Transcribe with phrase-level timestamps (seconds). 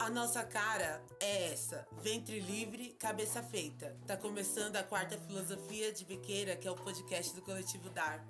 [0.00, 3.94] A nossa cara é essa, ventre livre, cabeça feita.
[4.06, 8.26] Tá começando a quarta filosofia de biqueira, que é o podcast do coletivo Dar.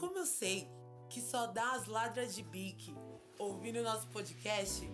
[0.00, 0.66] Como eu sei
[1.10, 2.96] que só dá as ladras de bique
[3.38, 4.90] ouvindo nosso podcast,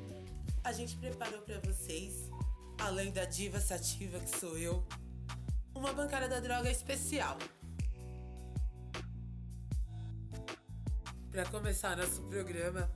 [0.64, 2.28] a gente preparou para vocês,
[2.80, 4.84] além da diva sativa que sou eu,
[5.72, 7.38] uma bancada da droga especial.
[11.30, 12.90] Para começar nosso programa,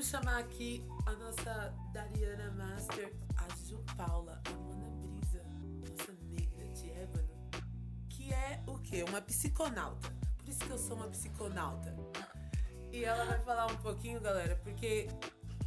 [0.00, 5.42] Vamos chamar aqui a nossa Dariana Master, a Ju Paula, a Mona Brisa,
[5.78, 7.28] nossa negra de ébano,
[8.08, 9.04] que é o quê?
[9.06, 10.08] Uma psiconauta.
[10.38, 11.94] Por isso que eu sou uma psiconauta.
[12.90, 15.06] E ela vai falar um pouquinho, galera, porque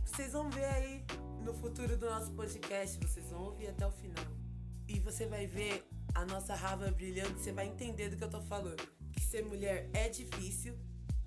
[0.03, 1.05] vocês vão ver aí
[1.45, 4.25] no futuro do nosso podcast, vocês vão ouvir até o final.
[4.87, 8.41] E você vai ver a nossa rava brilhante, você vai entender do que eu tô
[8.41, 8.81] falando.
[9.11, 10.75] Que ser mulher é difícil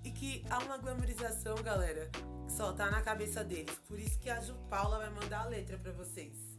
[0.03, 2.11] e que há uma glamorização, galera,
[2.47, 3.75] só tá na cabeça deles.
[3.87, 6.57] Por isso que a Ju Paula vai mandar a letra para vocês.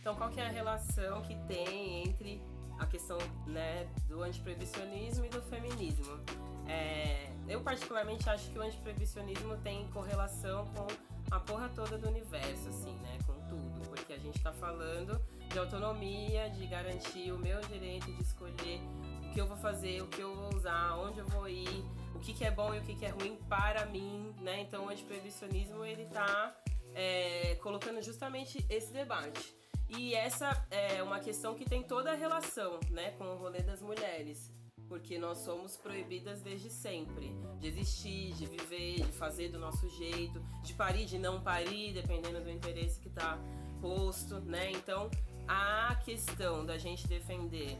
[0.00, 2.42] Então, qual que é a relação que tem entre
[2.78, 6.18] a questão né, do antiproibicionismo e do feminismo?
[6.66, 10.86] É, eu particularmente acho que o antiproibicionismo tem correlação com
[11.30, 13.18] a porra toda do universo, assim, né?
[13.26, 13.88] Com tudo.
[13.90, 18.80] Porque a gente tá falando de autonomia, de garantir o meu direito de escolher
[19.24, 21.84] o que eu vou fazer, o que eu vou usar, onde eu vou ir,
[22.20, 24.60] que, que é bom e o que, que é ruim para mim, né?
[24.60, 26.54] Então o antiproibicionismo ele tá
[26.94, 29.54] é, colocando justamente esse debate.
[29.88, 33.82] E essa é uma questão que tem toda a relação né, com o rolê das
[33.82, 34.52] mulheres.
[34.88, 40.40] Porque nós somos proibidas desde sempre de existir, de viver, de fazer do nosso jeito,
[40.62, 43.38] de parir, de não parir, dependendo do interesse que está
[43.80, 44.70] posto, né?
[44.72, 45.10] Então,
[45.46, 47.78] a questão da gente defender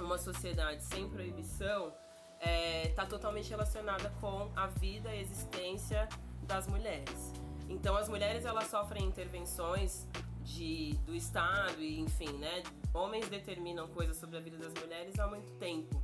[0.00, 1.92] uma sociedade sem proibição
[2.40, 6.08] está é, totalmente relacionada com a vida e existência
[6.42, 7.32] das mulheres.
[7.68, 10.06] Então as mulheres elas sofrem intervenções
[10.42, 12.62] de, do Estado e enfim, né?
[12.94, 16.02] Homens determinam coisas sobre a vida das mulheres há muito tempo.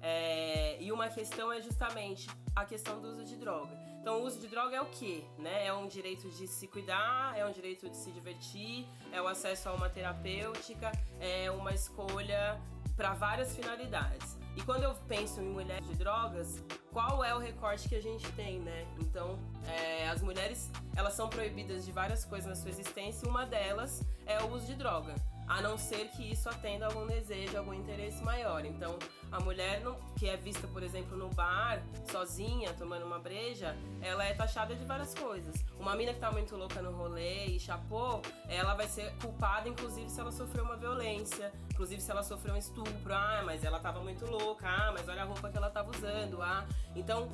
[0.00, 3.74] É, e uma questão é justamente a questão do uso de droga.
[4.04, 5.24] Então, o uso de droga é o quê?
[5.38, 5.66] Né?
[5.66, 9.70] É um direito de se cuidar, é um direito de se divertir, é o acesso
[9.70, 12.60] a uma terapêutica, é uma escolha
[12.94, 14.33] para várias finalidades.
[14.56, 18.30] E quando eu penso em mulheres de drogas, qual é o recorte que a gente
[18.32, 18.86] tem, né?
[19.00, 23.26] Então, é, as mulheres elas são proibidas de várias coisas na sua existência.
[23.26, 25.14] E uma delas é o uso de droga
[25.46, 28.64] a não ser que isso atenda algum desejo, algum interesse maior.
[28.64, 28.98] Então,
[29.34, 34.24] a mulher não, que é vista, por exemplo, no bar, sozinha, tomando uma breja, ela
[34.24, 35.56] é taxada de várias coisas.
[35.78, 40.08] Uma mina que tá muito louca no rolê e chapou, ela vai ser culpada, inclusive,
[40.08, 43.12] se ela sofreu uma violência, inclusive se ela sofreu um estupro.
[43.12, 44.68] Ah, mas ela tava muito louca.
[44.68, 46.40] Ah, mas olha a roupa que ela tava usando.
[46.40, 46.64] Ah,
[46.94, 47.28] então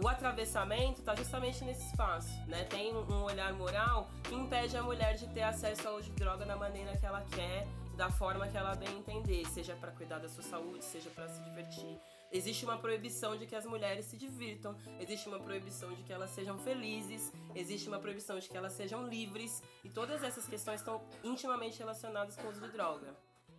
[0.00, 2.62] o atravessamento está justamente nesse espaço, né?
[2.64, 6.46] Tem um olhar moral que impede a mulher de ter acesso ao uso de droga
[6.46, 7.66] da maneira que ela quer,
[8.00, 11.38] da forma que ela bem entender, seja para cuidar da sua saúde, seja para se
[11.42, 12.00] divertir.
[12.32, 16.30] Existe uma proibição de que as mulheres se divirtam, existe uma proibição de que elas
[16.30, 21.06] sejam felizes, existe uma proibição de que elas sejam livres, e todas essas questões estão
[21.22, 23.14] intimamente relacionadas com o uso de droga.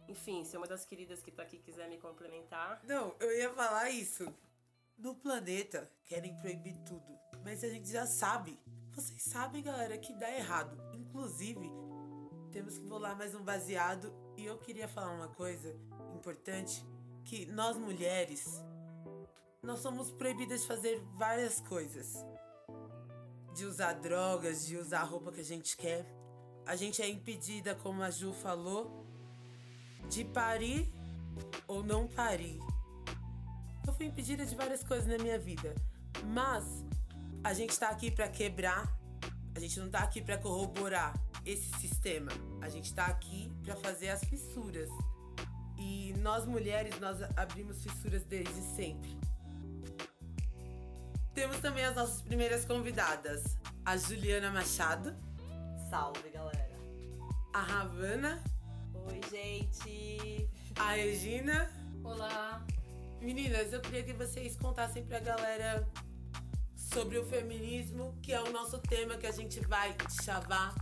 [0.08, 2.82] Enfim, se uma das queridas que está aqui quiser me complementar.
[2.84, 4.26] Não, eu ia falar isso.
[4.98, 7.16] No planeta, querem proibir tudo.
[7.44, 8.60] Mas a gente já sabe.
[8.92, 10.76] Vocês sabem, galera, que dá errado.
[10.96, 11.70] Inclusive,
[12.52, 14.12] temos que bolar mais um baseado.
[14.38, 15.76] E eu queria falar uma coisa
[16.16, 16.86] importante:
[17.26, 18.62] que nós mulheres,
[19.62, 22.26] nós somos proibidas de fazer várias coisas.
[23.56, 26.06] De usar drogas, de usar a roupa que a gente quer.
[26.66, 29.06] A gente é impedida, como a Ju falou,
[30.10, 30.92] de parir
[31.68, 32.60] ou não parir.
[33.86, 35.76] Eu fui impedida de várias coisas na minha vida,
[36.26, 36.66] mas
[37.44, 38.88] a gente tá aqui para quebrar.
[39.54, 41.14] A gente não tá aqui para corroborar
[41.46, 42.32] esse sistema.
[42.62, 44.90] A gente tá aqui para fazer as fissuras.
[45.78, 49.18] E nós mulheres, nós abrimos fissuras desde sempre.
[51.34, 55.16] Temos também as nossas primeiras convidadas, a Juliana Machado.
[55.90, 56.78] Salve, galera.
[57.52, 58.44] A Ravana.
[58.94, 60.48] Oi, gente.
[60.76, 61.70] A Regina.
[62.04, 62.64] Olá.
[63.20, 65.88] Meninas, eu queria que vocês contassem pra galera
[66.76, 70.76] sobre o feminismo, que é o nosso tema que a gente vai chavar,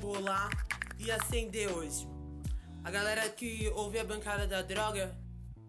[0.00, 0.50] bolar
[1.04, 2.06] e acender hoje.
[2.84, 5.16] A galera que ouve a bancada da droga,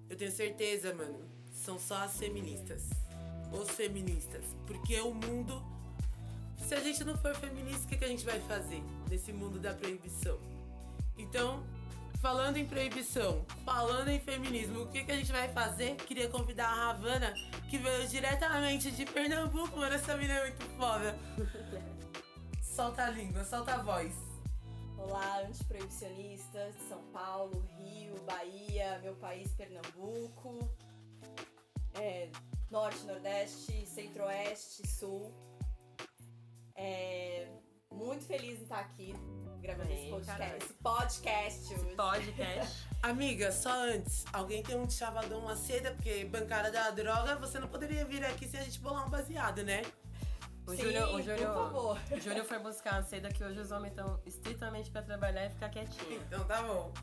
[0.09, 1.19] eu tenho certeza, mano,
[1.51, 2.89] são só as feministas.
[3.51, 4.45] Os feministas.
[4.65, 5.63] Porque o mundo.
[6.67, 9.59] Se a gente não for feminista, o que, que a gente vai fazer nesse mundo
[9.59, 10.39] da proibição?
[11.17, 11.63] Então,
[12.21, 15.95] falando em proibição, falando em feminismo, o que, que a gente vai fazer?
[15.95, 17.33] Queria convidar a Ravana,
[17.69, 19.93] que veio diretamente de Pernambuco, mano.
[19.93, 21.15] Essa menina é muito foda.
[22.63, 24.32] solta a língua, solta a voz.
[25.05, 30.57] Olá, antiproibicionistas de São Paulo, Rio, Bahia, meu país, Pernambuco,
[31.99, 32.29] é,
[32.71, 35.29] Norte, Nordeste, Centro-Oeste, Sul.
[36.73, 37.47] É,
[37.91, 39.13] muito feliz em estar aqui
[39.61, 40.57] gravando Ei, esse podcast, caralho.
[40.57, 41.95] esse podcast hoje.
[41.95, 42.87] Podcast.
[43.03, 47.67] Amiga, só antes, alguém tem um chavadão, uma seda, porque bancada da droga, você não
[47.67, 49.81] poderia vir aqui se a gente bolar um baseado, né?
[50.65, 51.99] O Sim, Júnior, o por Júnior, favor.
[52.11, 55.49] o Júnior foi buscar a seda que hoje os homens estão estritamente pra trabalhar e
[55.49, 56.21] ficar quietinho.
[56.21, 56.93] Então tá bom.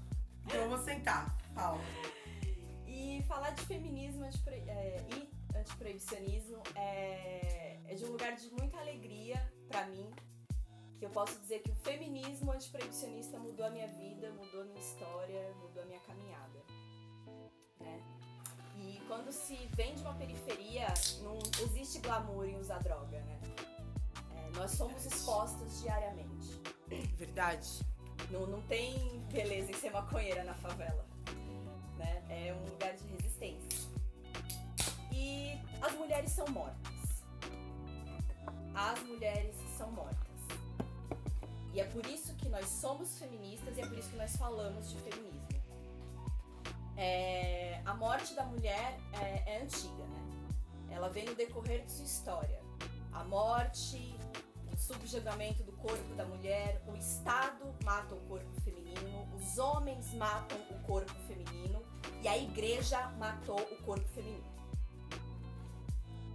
[0.47, 1.37] Então eu vou sentar.
[1.55, 1.79] Fala.
[2.87, 8.79] E falar de feminismo antipro- é, e antiproibicionismo é, é de um lugar de muita
[8.79, 9.37] alegria
[9.69, 10.11] pra mim.
[10.99, 14.81] Que eu posso dizer que o feminismo antiproibicionista mudou a minha vida, mudou a minha
[14.81, 16.61] história, mudou a minha caminhada.
[17.79, 18.03] né?
[18.83, 20.87] E quando se vem de uma periferia,
[21.23, 23.39] não existe glamour em usar droga, né?
[24.57, 26.61] Nós somos expostas diariamente.
[27.17, 27.87] Verdade.
[28.31, 31.07] Não, não tem beleza em ser maconheira na favela.
[31.97, 32.25] Né?
[32.29, 33.91] É um lugar de resistência.
[35.13, 36.93] E as mulheres são mortas.
[38.75, 40.31] As mulheres são mortas.
[41.73, 44.91] E é por isso que nós somos feministas e é por isso que nós falamos
[44.91, 45.41] de feminismo.
[46.97, 50.21] É, a morte da mulher é, é antiga, né?
[50.91, 52.60] Ela vem no decorrer de sua história.
[53.13, 54.17] A morte,
[54.73, 60.59] o subjugamento do corpo da mulher, o Estado mata o corpo feminino, os homens matam
[60.71, 61.85] o corpo feminino
[62.23, 64.45] e a igreja matou o corpo feminino.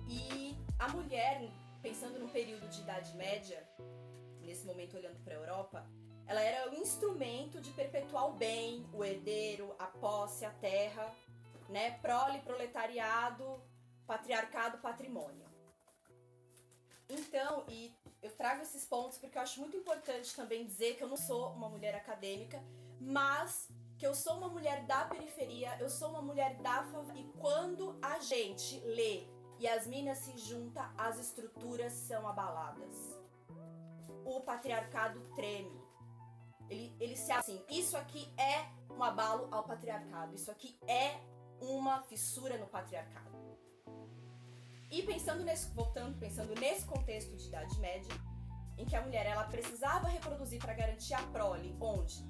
[0.07, 1.49] E a mulher,
[1.81, 3.67] pensando no período de Idade Média,
[4.41, 5.85] nesse momento olhando para a Europa,
[6.27, 11.13] ela era o instrumento de perpetuar o bem, o herdeiro, a posse, a terra,
[11.69, 11.91] né?
[11.99, 13.61] Prole, proletariado,
[14.07, 15.44] patriarcado, patrimônio.
[17.09, 21.07] Então, e eu trago esses pontos porque eu acho muito importante também dizer que eu
[21.07, 22.63] não sou uma mulher acadêmica,
[22.99, 27.19] mas que eu sou uma mulher da periferia, eu sou uma mulher da favela.
[27.19, 29.27] E quando a gente lê
[29.59, 33.15] e as minas se juntam, as estruturas são abaladas.
[34.25, 35.85] O patriarcado treme.
[36.69, 41.19] Ele, ele se assim, isso aqui é um abalo ao patriarcado, isso aqui é
[41.61, 43.34] uma fissura no patriarcado.
[44.95, 48.15] E pensando nesse, voltando, pensando nesse contexto de Idade Média,
[48.77, 52.23] em que a mulher ela precisava reproduzir para garantir a prole, onde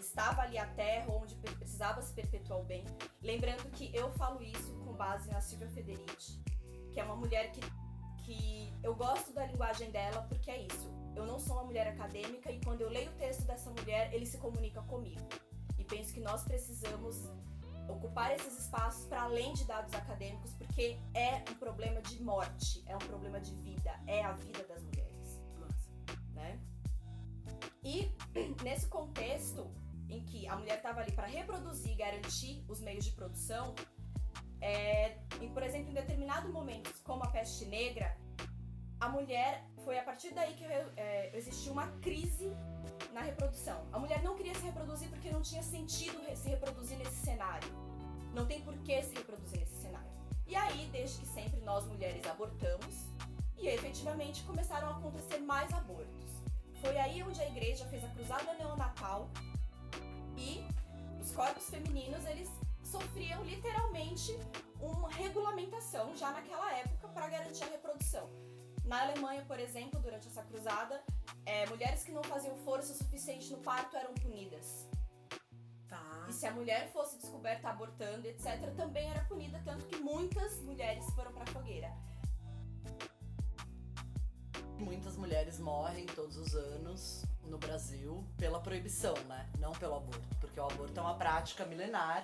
[0.00, 2.86] estava ali a terra, onde pre- precisava se perpetuar o bem.
[3.20, 6.42] Lembrando que eu falo isso com base na Silvia Federici,
[6.90, 7.60] que é uma mulher que,
[8.24, 10.90] que eu gosto da linguagem dela porque é isso.
[11.14, 14.24] Eu não sou uma mulher acadêmica e quando eu leio o texto dessa mulher, ele
[14.24, 15.20] se comunica comigo.
[15.78, 17.30] E penso que nós precisamos
[17.88, 22.94] ocupar esses espaços para além de dados acadêmicos, porque é um problema de morte, é
[22.94, 26.20] um problema de vida, é a vida das mulheres, Nossa.
[26.34, 26.60] né?
[27.82, 28.12] E
[28.62, 29.70] nesse contexto
[30.08, 33.74] em que a mulher estava ali para reproduzir e garantir os meios de produção,
[34.60, 38.16] é, em, por exemplo, em determinados momentos, como a peste negra,
[39.00, 42.50] a mulher foi a partir daí que é, existiu uma crise
[43.12, 43.86] na reprodução.
[43.92, 47.68] A mulher não queria se reproduzir porque não tinha sentido se reproduzir nesse cenário.
[48.34, 50.10] Não tem por que se reproduzir nesse cenário.
[50.46, 53.06] E aí, desde que sempre nós mulheres abortamos
[53.56, 56.30] e efetivamente começaram a acontecer mais abortos.
[56.80, 59.28] Foi aí onde a igreja fez a cruzada neonatal
[60.36, 60.64] e
[61.20, 62.50] os corpos femininos eles
[62.84, 64.38] sofriam literalmente
[64.80, 68.45] uma regulamentação já naquela época para garantir a reprodução.
[68.86, 71.02] Na Alemanha, por exemplo, durante essa cruzada,
[71.44, 74.88] é, mulheres que não faziam força suficiente no parto eram punidas.
[75.88, 76.26] Tá.
[76.28, 81.04] E se a mulher fosse descoberta abortando, etc., também era punida, tanto que muitas mulheres
[81.16, 81.92] foram pra fogueira.
[84.78, 89.50] Muitas mulheres morrem todos os anos no Brasil pela proibição, né?
[89.58, 92.22] Não pelo aborto, porque o aborto é uma prática milenar,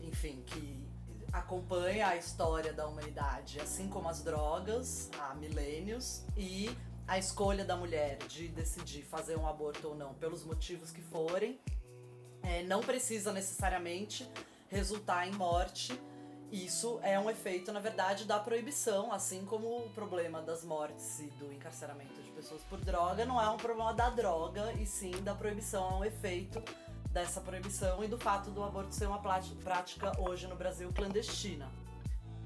[0.00, 0.89] enfim, que
[1.32, 6.70] acompanha a história da humanidade, assim como as drogas, há milênios, e
[7.06, 11.60] a escolha da mulher de decidir fazer um aborto ou não, pelos motivos que forem,
[12.42, 14.28] é, não precisa necessariamente
[14.68, 15.98] resultar em morte.
[16.50, 21.26] Isso é um efeito, na verdade, da proibição, assim como o problema das mortes e
[21.30, 25.34] do encarceramento de pessoas por droga não é um problema da droga, e sim da
[25.34, 26.60] proibição, é um efeito
[27.10, 31.68] dessa proibição e do fato do aborto ser uma prática hoje no Brasil clandestina.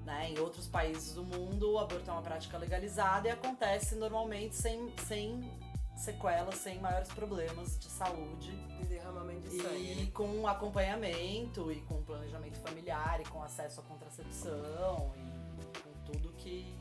[0.05, 0.31] Né?
[0.31, 4.93] Em outros países do mundo, o aborto é uma prática legalizada e acontece normalmente sem,
[5.07, 5.51] sem
[5.97, 8.51] sequelas sem maiores problemas de saúde.
[8.83, 9.95] E derramamento de E sangue.
[9.95, 10.11] né?
[10.13, 15.13] com acompanhamento, e com planejamento familiar, e com acesso à contracepção,
[15.59, 16.75] e com tudo que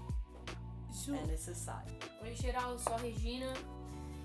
[0.91, 1.95] Ju, é necessário.
[2.21, 3.53] Oi, geral, eu sou a Regina.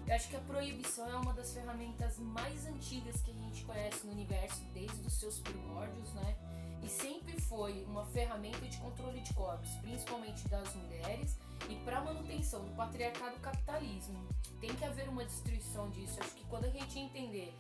[0.08, 4.06] Eu acho que a proibição é uma das ferramentas mais antigas que a gente conhece
[4.06, 6.34] no universo, desde os seus primórdios, né?
[6.82, 11.36] E sempre foi uma ferramenta de controle de corpos, principalmente das mulheres,
[11.68, 14.26] e para manutenção do patriarcado capitalismo.
[14.58, 16.18] Tem que haver uma destruição disso.
[16.18, 17.52] Eu acho que quando a gente entender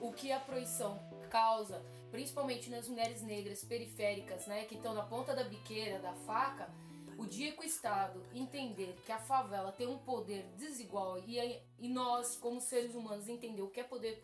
[0.00, 1.82] o que a proibição causa,
[2.12, 6.70] principalmente nas mulheres negras periféricas, né, que estão na ponta da biqueira, da faca,
[7.18, 11.88] o dia que o Estado entender que a favela tem um poder desigual e, e
[11.88, 14.22] nós, como seres humanos, entender o que é poder,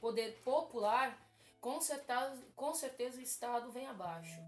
[0.00, 1.18] poder popular,
[1.60, 4.40] com certeza, com certeza o Estado vem abaixo.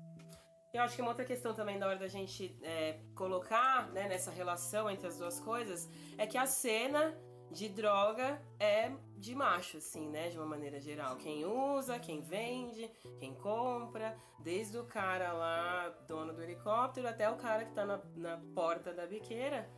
[0.73, 4.33] Eu acho que uma outra questão também da hora da gente é, colocar né, nessa
[4.33, 7.17] relação entre as duas coisas é que a cena
[7.51, 8.91] de droga é
[9.25, 10.29] de macho, assim, né?
[10.29, 11.17] De uma maneira geral.
[11.17, 17.37] Quem usa, quem vende, quem compra, desde o cara lá, dono do helicóptero, até o
[17.37, 19.69] cara que tá na, na porta da biqueira.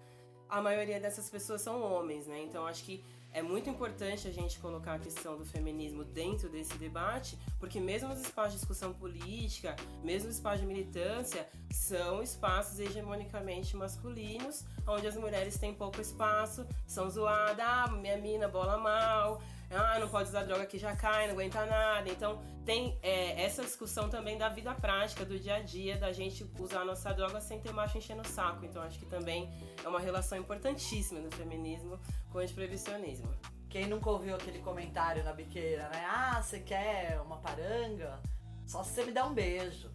[0.49, 2.41] A maioria dessas pessoas são homens, né?
[2.43, 6.76] Então acho que é muito importante a gente colocar a questão do feminismo dentro desse
[6.78, 12.80] debate, porque mesmo os espaços de discussão política, mesmo os espaços de militância, são espaços
[12.80, 19.42] hegemonicamente masculinos, onde as mulheres têm pouco espaço, são zoadas, ah, minha mina bola mal,
[19.70, 22.08] ah, não pode usar droga que já cai, não aguenta nada.
[22.08, 26.49] Então tem é, essa discussão também da vida prática, do dia a dia, da gente
[26.58, 28.64] usar a nossa droga sem ter macho enchendo o saco.
[28.64, 29.50] Então acho que também
[29.85, 31.99] é uma relação importantíssima do feminismo
[32.30, 33.28] com o antiproibicionismo.
[33.68, 36.04] Quem nunca ouviu aquele comentário na biqueira, né?
[36.08, 38.20] Ah, você quer uma paranga?
[38.64, 39.90] Só se você me der um beijo.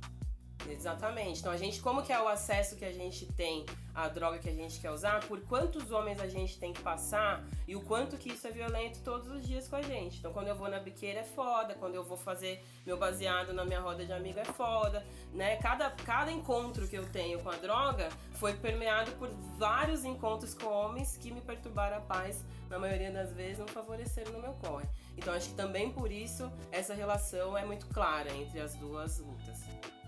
[0.69, 1.39] Exatamente.
[1.39, 4.49] Então a gente, como que é o acesso que a gente tem à droga que
[4.49, 8.17] a gente quer usar, por quantos homens a gente tem que passar e o quanto
[8.17, 10.19] que isso é violento todos os dias com a gente.
[10.19, 13.65] Então quando eu vou na biqueira é foda, quando eu vou fazer meu baseado na
[13.65, 15.57] minha roda de amigo é foda, né?
[15.57, 20.67] Cada, cada encontro que eu tenho com a droga foi permeado por vários encontros com
[20.67, 24.87] homens que me perturbaram a paz, na maioria das vezes não favoreceram no meu corre.
[25.17, 29.40] Então acho que também por isso essa relação é muito clara entre as duas lutas.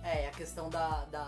[0.04, 1.26] É, a questão da, da-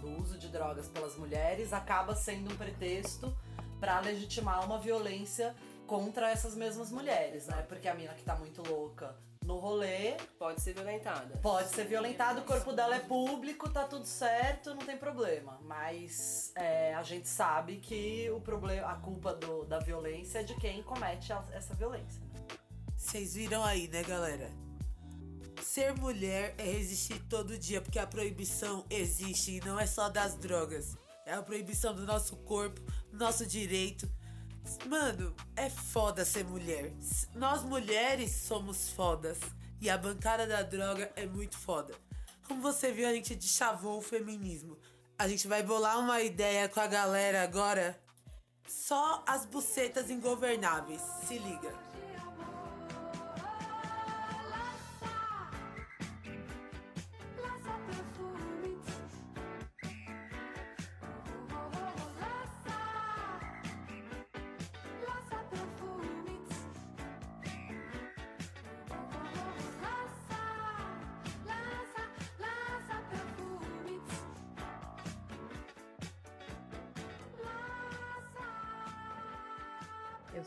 [0.00, 3.34] do uso de drogas pelas mulheres acaba sendo um pretexto
[3.78, 5.54] pra legitimar uma violência
[5.86, 7.62] contra essas mesmas mulheres, né?
[7.68, 11.36] Porque a mina que tá muito louca no rolê Pode ser violentada.
[11.36, 15.60] pode ser violentada, o corpo dela é público, tá tudo certo, não tem problema.
[15.62, 20.54] Mas é, a gente sabe que o problema, a culpa do- da violência é de
[20.56, 22.20] quem comete a- essa violência.
[22.32, 22.40] né?
[22.96, 24.50] Vocês viram aí, né, galera?
[25.62, 30.34] Ser mulher é resistir todo dia, porque a proibição existe e não é só das
[30.34, 30.96] drogas.
[31.24, 32.80] É a proibição do nosso corpo,
[33.12, 34.08] nosso direito.
[34.86, 36.92] Mano, é foda ser mulher.
[37.34, 39.38] Nós mulheres somos fodas.
[39.80, 41.94] E a bancada da droga é muito foda.
[42.46, 44.78] Como você viu, a gente deschavou o feminismo.
[45.18, 47.98] A gente vai bolar uma ideia com a galera agora.
[48.68, 51.02] Só as bucetas ingovernáveis.
[51.26, 51.85] Se liga.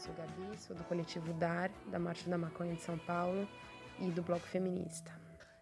[0.10, 3.48] Sou Gabi, sou do coletivo DAR, da Marcha da Maconha de São Paulo
[4.00, 5.12] e do Bloco Feminista.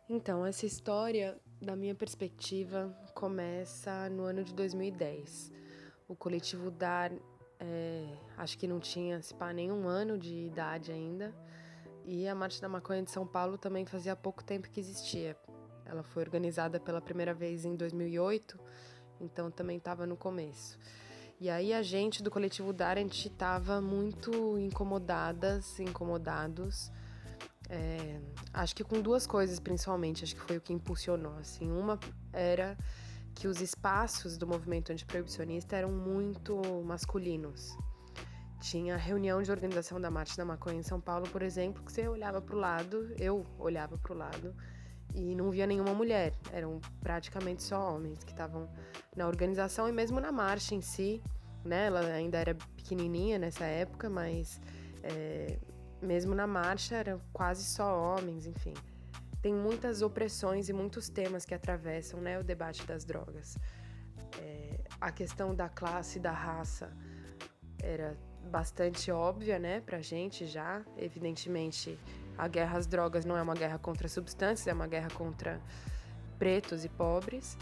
[0.10, 5.51] Então, essa história, da minha perspectiva, começa no ano de 2010.
[6.08, 7.12] O coletivo DAR,
[7.60, 8.06] é,
[8.38, 11.36] acho que não tinha, se pá, nenhum ano de idade ainda.
[12.06, 15.36] E a Marcha da Maconha de São Paulo também fazia pouco tempo que existia.
[15.86, 18.58] Ela foi organizada pela primeira vez em 2008,
[19.20, 20.80] então também estava no começo.
[21.39, 26.91] E aí a gente do coletivo Dar, a gente estava muito incomodadas, incomodados.
[27.70, 28.20] É,
[28.51, 31.38] acho que com duas coisas principalmente, acho que foi o que impulsionou.
[31.38, 32.00] Assim, uma
[32.34, 32.75] era
[33.36, 37.77] que os espaços do movimento antiproibicionista eram muito masculinos.
[38.60, 42.08] Tinha reunião de organização da Marcha da Maconha em São Paulo, por exemplo, que você
[42.08, 44.56] olhava para o lado, eu olhava para o lado
[45.17, 46.33] e não via nenhuma mulher.
[46.53, 48.69] Eram praticamente só homens que estavam
[49.15, 51.21] na organização e mesmo na marcha em si,
[51.65, 51.88] né?
[51.88, 54.62] Ela ainda era pequenininha nessa época, mas
[55.01, 55.57] é,
[56.00, 58.75] mesmo na marcha eram quase só homens, enfim.
[59.41, 63.57] Tem muitas opressões e muitos temas que atravessam né, o debate das drogas.
[64.39, 66.91] É, a questão da classe, da raça,
[67.81, 68.15] era
[68.51, 70.83] bastante óbvia, né, pra gente já.
[70.95, 71.97] Evidentemente,
[72.38, 75.60] a guerra às drogas não é uma guerra contra substâncias, é uma guerra contra
[76.38, 77.58] pretos e pobres.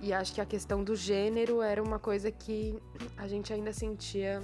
[0.00, 2.80] E acho que a questão do gênero era uma coisa que
[3.16, 4.42] a gente ainda sentia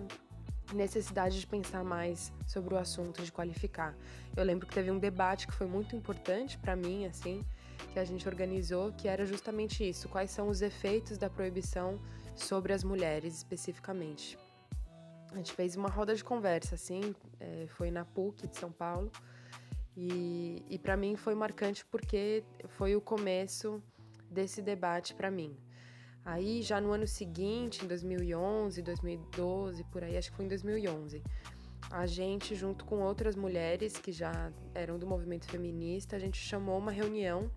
[0.72, 3.94] necessidade de pensar mais sobre o assunto, de qualificar.
[4.36, 7.44] Eu lembro que teve um debate que foi muito importante para mim, assim,
[7.92, 11.98] que a gente organizou, que era justamente isso: quais são os efeitos da proibição
[12.36, 14.38] sobre as mulheres especificamente.
[15.32, 19.10] A gente fez uma roda de conversa, assim, é, foi na PUC de São Paulo,
[20.00, 23.82] e, e para mim foi marcante porque foi o começo
[24.30, 25.58] desse debate para mim.
[26.24, 31.20] Aí, já no ano seguinte, em 2011, 2012, por aí, acho que foi em 2011,
[31.90, 36.78] a gente, junto com outras mulheres que já eram do movimento feminista, a gente chamou
[36.78, 37.50] uma reunião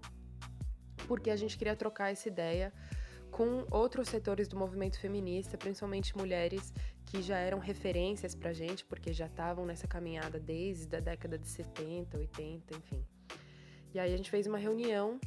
[1.08, 2.74] porque a gente queria trocar essa ideia
[3.30, 6.74] com outros setores do movimento feminista, principalmente mulheres
[7.12, 11.46] que já eram referências pra gente, porque já estavam nessa caminhada desde a década de
[11.46, 13.06] 70, 80, enfim.
[13.94, 15.20] E aí a gente fez uma reunião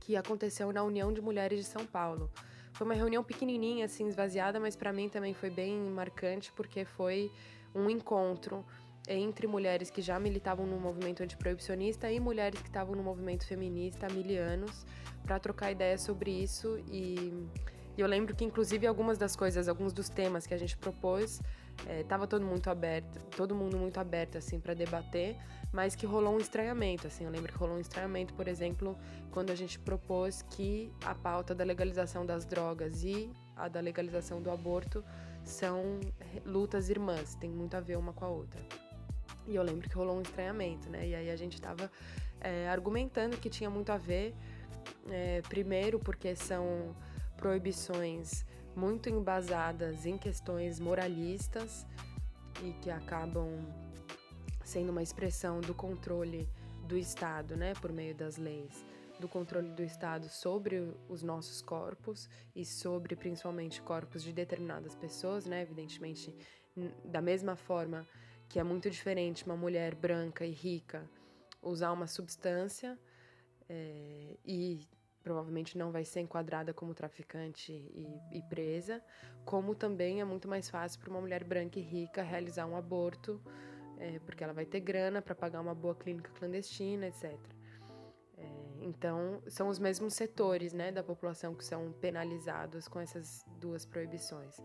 [0.00, 2.28] que aconteceu na União de Mulheres de São Paulo.
[2.72, 7.30] Foi uma reunião pequenininha, assim, esvaziada, mas para mim também foi bem marcante, porque foi
[7.72, 8.66] um encontro
[9.06, 14.06] entre mulheres que já militavam no movimento antiproibicionista e mulheres que estavam no movimento feminista
[14.06, 14.84] há mil anos,
[15.22, 17.32] para trocar ideias sobre isso e
[17.98, 21.42] e eu lembro que, inclusive, algumas das coisas, alguns dos temas que a gente propôs,
[22.00, 25.36] estava é, todo mundo aberto, todo mundo muito aberto assim para debater,
[25.72, 27.24] mas que rolou um estranhamento, assim.
[27.24, 28.96] Eu lembro que rolou um estranhamento, por exemplo,
[29.32, 34.40] quando a gente propôs que a pauta da legalização das drogas e a da legalização
[34.40, 35.04] do aborto
[35.42, 35.98] são
[36.46, 38.62] lutas irmãs, tem muito a ver uma com a outra.
[39.44, 41.04] E eu lembro que rolou um estranhamento, né?
[41.04, 41.90] E aí a gente estava
[42.40, 44.36] é, argumentando que tinha muito a ver,
[45.10, 46.94] é, primeiro porque são
[47.38, 48.44] proibições
[48.76, 51.86] muito embasadas em questões moralistas
[52.62, 53.48] e que acabam
[54.64, 56.48] sendo uma expressão do controle
[56.86, 58.84] do Estado, né, por meio das leis,
[59.18, 65.46] do controle do Estado sobre os nossos corpos e sobre principalmente corpos de determinadas pessoas,
[65.46, 66.36] né, evidentemente
[67.04, 68.06] da mesma forma
[68.48, 71.08] que é muito diferente uma mulher branca e rica
[71.62, 72.98] usar uma substância
[73.68, 74.86] é, e
[75.28, 79.02] provavelmente não vai ser enquadrada como traficante e, e presa,
[79.44, 83.38] como também é muito mais fácil para uma mulher branca e rica realizar um aborto,
[83.98, 87.38] é, porque ela vai ter grana para pagar uma boa clínica clandestina, etc.
[88.38, 88.46] É,
[88.80, 94.56] então, são os mesmos setores né, da população que são penalizados com essas duas proibições.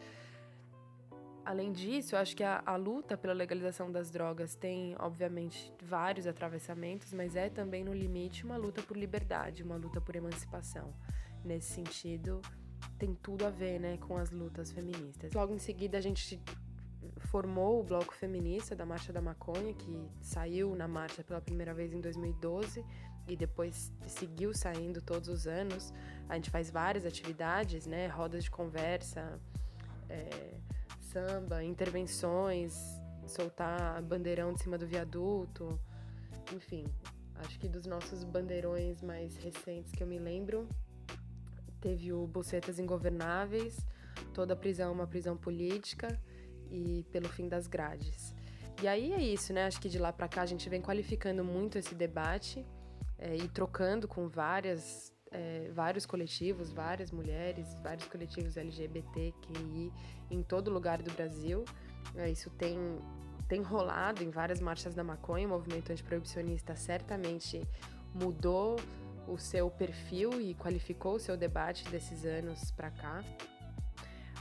[1.45, 6.25] Além disso, eu acho que a, a, luta pela legalização das drogas tem, obviamente, vários
[6.25, 10.93] atravessamentos, mas é também, no limite, uma luta por liberdade, uma luta por emancipação.
[11.43, 12.41] Nesse sentido,
[12.97, 15.33] tem tudo a ver né, com as lutas feministas.
[15.33, 16.41] Logo em seguida, a gente
[17.19, 21.91] formou o Bloco Feminista da Marcha da Maconha, que saiu na marcha pela primeira vez
[21.91, 22.85] em 2012
[23.27, 25.93] e depois seguiu saindo todos os anos.
[26.29, 29.39] A gente faz várias atividades, né, rodas de conversa.
[30.09, 30.53] É,
[31.13, 32.75] samba, intervenções,
[33.27, 35.79] soltar bandeirão de cima do viaduto,
[36.53, 36.85] enfim.
[37.35, 40.67] Acho que dos nossos bandeirões mais recentes que eu me lembro,
[41.79, 43.77] teve o Bucetas Ingovernáveis,
[44.33, 46.19] toda prisão é uma prisão política
[46.71, 48.33] e pelo fim das grades.
[48.81, 49.65] E aí é isso, né?
[49.65, 52.65] Acho que de lá para cá a gente vem qualificando muito esse debate
[53.19, 59.91] é, e trocando com várias é, vários coletivos, várias mulheres, vários coletivos LGBTQI
[60.29, 61.65] em todo lugar do Brasil.
[62.15, 62.77] É, isso tem,
[63.47, 65.47] tem rolado em várias marchas da maconha.
[65.47, 67.67] O movimento antiproibicionista certamente
[68.13, 68.75] mudou
[69.27, 73.23] o seu perfil e qualificou o seu debate desses anos para cá.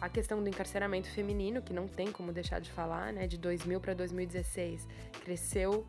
[0.01, 3.81] A questão do encarceramento feminino, que não tem como deixar de falar, né, de 2000
[3.81, 4.89] para 2016,
[5.25, 5.87] cresceu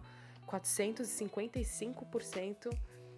[0.48, 2.70] 455%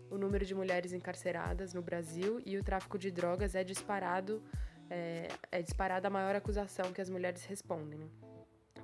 [0.09, 4.43] o número de mulheres encarceradas no Brasil e o tráfico de drogas é disparado,
[4.89, 7.99] é, é disparada a maior acusação que as mulheres respondem.
[7.99, 8.07] Né?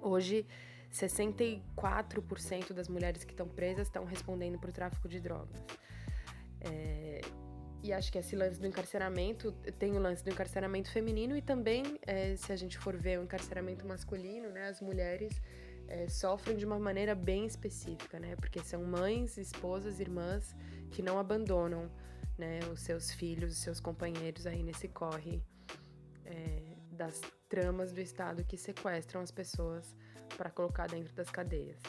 [0.01, 0.45] Hoje,
[0.91, 5.59] 64% das mulheres que estão presas estão respondendo por tráfico de drogas.
[6.59, 7.21] É,
[7.83, 11.99] e acho que esse lance do encarceramento tem o lance do encarceramento feminino e também,
[12.05, 15.41] é, se a gente for ver o encarceramento masculino, né, as mulheres
[15.87, 18.35] é, sofrem de uma maneira bem específica, né?
[18.37, 20.55] Porque são mães, esposas, irmãs
[20.91, 21.89] que não abandonam
[22.37, 25.41] né, os seus filhos, os seus companheiros aí nesse corre
[26.25, 29.95] é, das tramas do Estado que sequestram as pessoas
[30.37, 31.79] para colocar dentro das cadeias.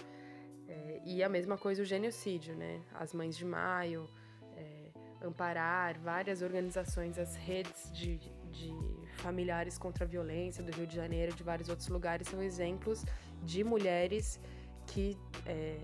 [0.68, 2.82] É, e a mesma coisa o genocídio, né?
[2.94, 4.08] As Mães de Maio,
[4.56, 4.90] é,
[5.22, 8.18] Amparar, várias organizações, as redes de,
[8.50, 8.72] de
[9.18, 13.04] familiares contra a violência do Rio de Janeiro, de vários outros lugares, são exemplos
[13.42, 14.40] de mulheres
[14.86, 15.78] que é,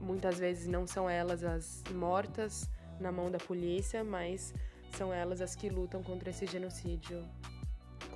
[0.00, 2.68] muitas vezes não são elas as mortas
[3.00, 4.54] na mão da polícia, mas
[4.96, 7.24] são elas as que lutam contra esse genocídio,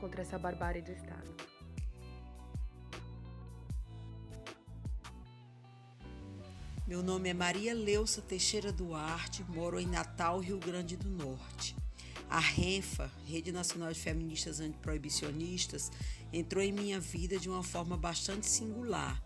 [0.01, 1.51] contra essa barbárie do Estado.
[6.91, 11.77] Meu nome é Maria Leusa Teixeira Duarte, moro em Natal, Rio Grande do Norte.
[12.29, 15.91] A RENFA, Rede Nacional de Feministas Antiproibicionistas,
[16.33, 19.23] entrou em minha vida de uma forma bastante singular,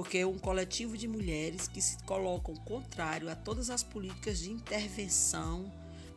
[0.00, 4.50] porque é um coletivo de mulheres que se colocam contrário a todas as políticas de
[4.50, 5.70] intervenção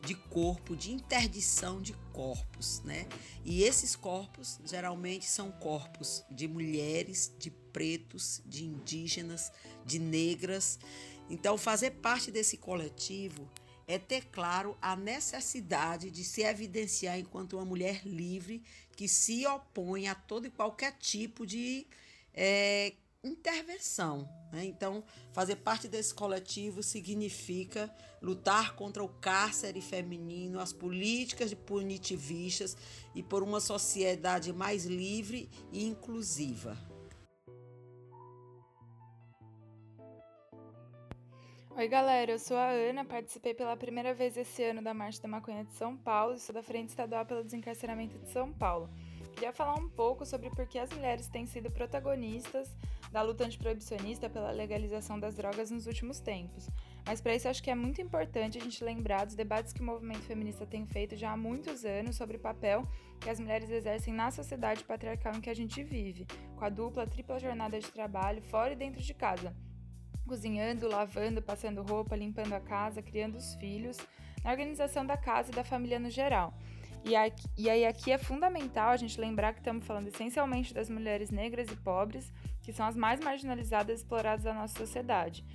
[0.05, 3.05] de corpo, de interdição de corpos, né?
[3.43, 9.51] E esses corpos geralmente são corpos de mulheres, de pretos, de indígenas,
[9.85, 10.79] de negras.
[11.29, 13.51] Então, fazer parte desse coletivo
[13.85, 18.63] é ter claro a necessidade de se evidenciar enquanto uma mulher livre
[18.95, 21.85] que se opõe a todo e qualquer tipo de
[22.33, 22.93] é,
[23.23, 24.27] intervenção.
[24.51, 24.65] Né?
[24.65, 32.75] Então, fazer parte desse coletivo significa lutar contra o cárcere feminino, as políticas de punitivistas
[33.15, 36.77] e por uma sociedade mais livre e inclusiva.
[41.75, 45.27] Oi, galera, eu sou a Ana, participei pela primeira vez esse ano da Marcha da
[45.27, 48.91] Maconha de São Paulo e sou da Frente Estadual pelo Desencarceramento de São Paulo.
[49.33, 52.69] Queria falar um pouco sobre por que as mulheres têm sido protagonistas
[53.13, 56.67] da luta antiproibicionista pela legalização das drogas nos últimos tempos.
[57.05, 59.85] Mas para isso acho que é muito importante a gente lembrar dos debates que o
[59.85, 62.87] movimento feminista tem feito já há muitos anos sobre o papel
[63.21, 67.05] que as mulheres exercem na sociedade patriarcal em que a gente vive, com a dupla,
[67.05, 69.55] tripla jornada de trabalho fora e dentro de casa.
[70.27, 73.97] Cozinhando, lavando, passando roupa, limpando a casa, criando os filhos,
[74.43, 76.51] na organização da casa e da família no geral.
[77.05, 80.89] E, aqui, e aí aqui é fundamental a gente lembrar que estamos falando essencialmente das
[80.89, 82.31] mulheres negras e pobres,
[82.63, 85.45] que são as mais marginalizadas e exploradas da nossa sociedade.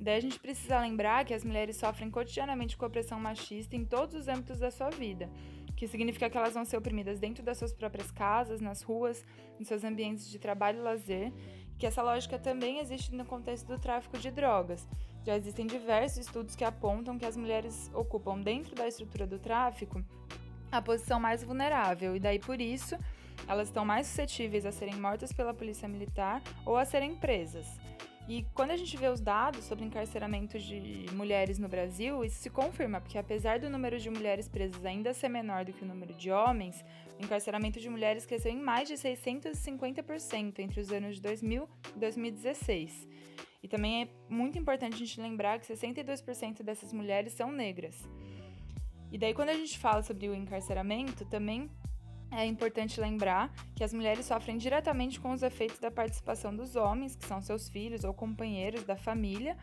[0.00, 4.14] Daí a gente precisa lembrar que as mulheres sofrem cotidianamente com opressão machista em todos
[4.14, 5.30] os âmbitos da sua vida,
[5.76, 9.24] que significa que elas vão ser oprimidas dentro das suas próprias casas, nas ruas,
[9.60, 11.32] em seus ambientes de trabalho e lazer,
[11.78, 14.88] que essa lógica também existe no contexto do tráfico de drogas.
[15.24, 20.04] Já existem diversos estudos que apontam que as mulheres ocupam dentro da estrutura do tráfico
[20.70, 22.96] a posição mais vulnerável, e daí por isso
[23.46, 27.66] elas estão mais suscetíveis a serem mortas pela polícia militar ou a serem presas.
[28.26, 32.48] E quando a gente vê os dados sobre encarceramento de mulheres no Brasil, isso se
[32.48, 36.14] confirma, porque apesar do número de mulheres presas ainda ser menor do que o número
[36.14, 36.82] de homens,
[37.20, 41.98] o encarceramento de mulheres cresceu em mais de 650% entre os anos de 2000 e
[41.98, 43.08] 2016.
[43.62, 48.08] E também é muito importante a gente lembrar que 62% dessas mulheres são negras.
[49.12, 51.70] E daí, quando a gente fala sobre o encarceramento, também
[52.36, 57.14] é importante lembrar que as mulheres sofrem diretamente com os efeitos da participação dos homens,
[57.16, 59.56] que são seus filhos ou companheiros da família,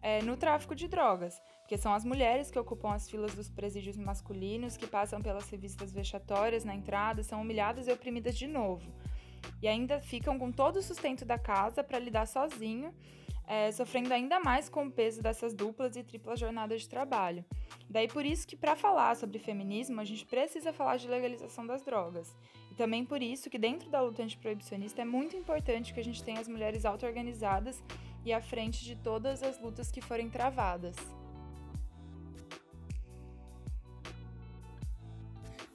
[0.00, 3.96] é, no tráfico de drogas, porque são as mulheres que ocupam as filas dos presídios
[3.96, 8.92] masculinos, que passam pelas revistas vexatórias na entrada, são humilhadas e oprimidas de novo.
[9.62, 12.92] E ainda ficam com todo o sustento da casa para lidar sozinho
[13.46, 17.44] é, sofrendo ainda mais com o peso dessas duplas e triplas jornadas de trabalho.
[17.88, 21.82] Daí por isso que para falar sobre feminismo a gente precisa falar de legalização das
[21.82, 22.34] drogas.
[22.70, 26.22] E também por isso que dentro da luta antiproibicionista é muito importante que a gente
[26.22, 27.82] tenha as mulheres auto-organizadas
[28.24, 30.96] e à frente de todas as lutas que forem travadas.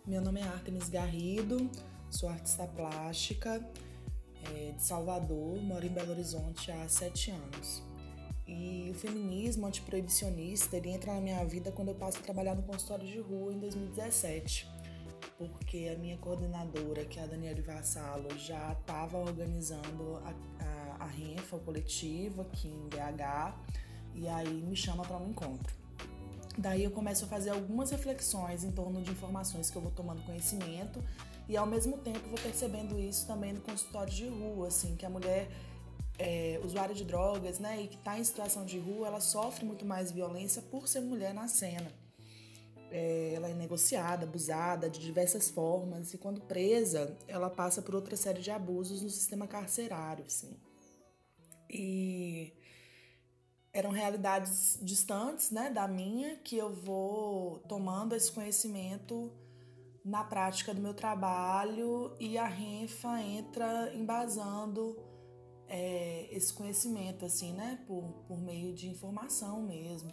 [0.05, 1.69] Meu nome é Artemis Garrido,
[2.09, 3.63] sou artista plástica
[4.49, 7.83] de Salvador, moro em Belo Horizonte há sete anos.
[8.47, 12.63] E o feminismo antiproibicionista ele entra na minha vida quando eu passo a trabalhar no
[12.63, 14.67] consultório de rua em 2017.
[15.37, 20.33] Porque a minha coordenadora, que é a Daniela Vassalo, já estava organizando a,
[20.63, 23.55] a, a RENFA, o coletivo aqui em BH,
[24.15, 25.73] e aí me chama para um encontro.
[26.57, 30.21] Daí eu começo a fazer algumas reflexões em torno de informações que eu vou tomando
[30.23, 31.01] conhecimento
[31.49, 35.09] e ao mesmo tempo vou percebendo isso também no consultório de rua, assim, que a
[35.09, 35.49] mulher
[36.19, 39.83] é, usuária de drogas, né, e que está em situação de rua, ela sofre muito
[39.83, 41.91] mais violência por ser mulher na cena.
[42.91, 48.15] É, ela é negociada, abusada de diversas formas e quando presa, ela passa por outra
[48.15, 50.55] série de abusos no sistema carcerário, assim.
[51.67, 52.53] E
[53.73, 59.31] eram realidades distantes, né, da minha, que eu vou tomando esse conhecimento
[60.03, 64.97] na prática do meu trabalho e a Renfa entra embasando
[65.67, 67.83] é, esse conhecimento, assim, né?
[67.87, 70.11] Por, por meio de informação mesmo.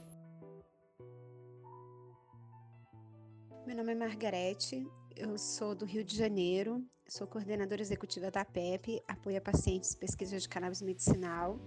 [3.66, 9.02] Meu nome é Margarete, eu sou do Rio de Janeiro, sou coordenadora executiva da PEP,
[9.08, 11.58] apoia pacientes pesquisa de cannabis medicinal.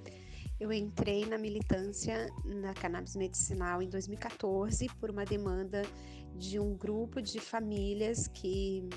[0.60, 5.84] Eu entrei na militância na cannabis medicinal em 2014 por uma demanda
[6.36, 8.88] de um grupo de famílias que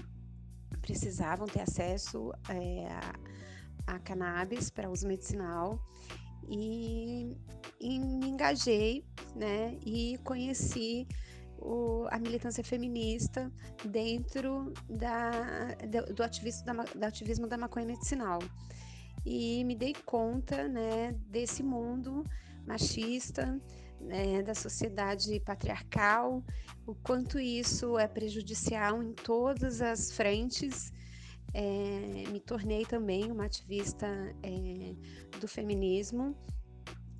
[0.80, 2.86] precisavam ter acesso é,
[3.86, 5.78] a, a cannabis para uso medicinal
[6.48, 7.36] e,
[7.80, 11.06] e me engajei, né, e conheci
[11.58, 13.50] o, a militância feminista
[13.84, 15.30] dentro da,
[15.88, 18.40] do, do, ativismo da, do ativismo da maconha medicinal.
[19.24, 22.24] E me dei conta né, desse mundo
[22.66, 23.60] machista,
[24.00, 26.44] né, da sociedade patriarcal,
[26.86, 30.92] o quanto isso é prejudicial em todas as frentes.
[31.54, 34.06] É, me tornei também uma ativista
[34.42, 34.94] é,
[35.38, 36.34] do feminismo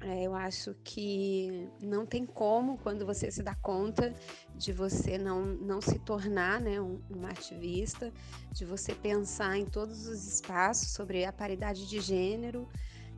[0.04, 4.12] eu acho que não tem como, quando você se dá conta
[4.54, 8.12] de você não, não se tornar né, um, uma ativista,
[8.52, 12.68] de você pensar em todos os espaços sobre a paridade de gênero,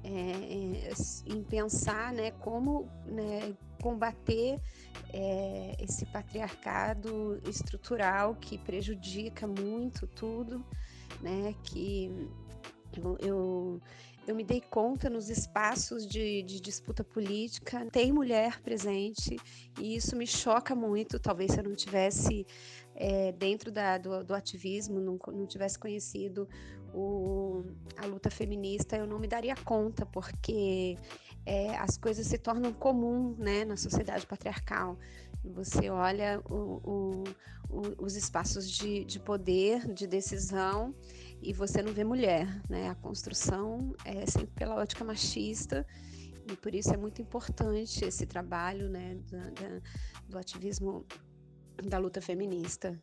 [0.03, 0.93] é, é
[1.27, 4.61] em pensar né, como né, combater
[5.13, 10.65] é, esse patriarcado estrutural que prejudica muito tudo,
[11.23, 12.11] né, que
[12.97, 13.81] eu, eu
[14.27, 19.37] eu me dei conta nos espaços de, de, disputa política tem mulher presente
[19.79, 21.19] e isso me choca muito.
[21.19, 22.47] Talvez se eu não tivesse
[22.95, 26.49] é, dentro da, do, do, ativismo, não, não tivesse conhecido
[26.95, 27.65] o,
[27.97, 30.97] a luta feminista, eu não me daria conta, porque
[31.45, 34.97] é, as coisas se tornam comum né, na sociedade patriarcal.
[35.45, 37.25] Você olha o,
[37.69, 40.95] o, os espaços de, de poder, de decisão
[41.45, 42.89] e você não vê mulher, né?
[42.89, 45.87] A construção é sempre pela ótica machista
[46.51, 49.81] e por isso é muito importante esse trabalho, né, da,
[50.29, 51.07] do ativismo
[51.83, 52.99] da luta feminista.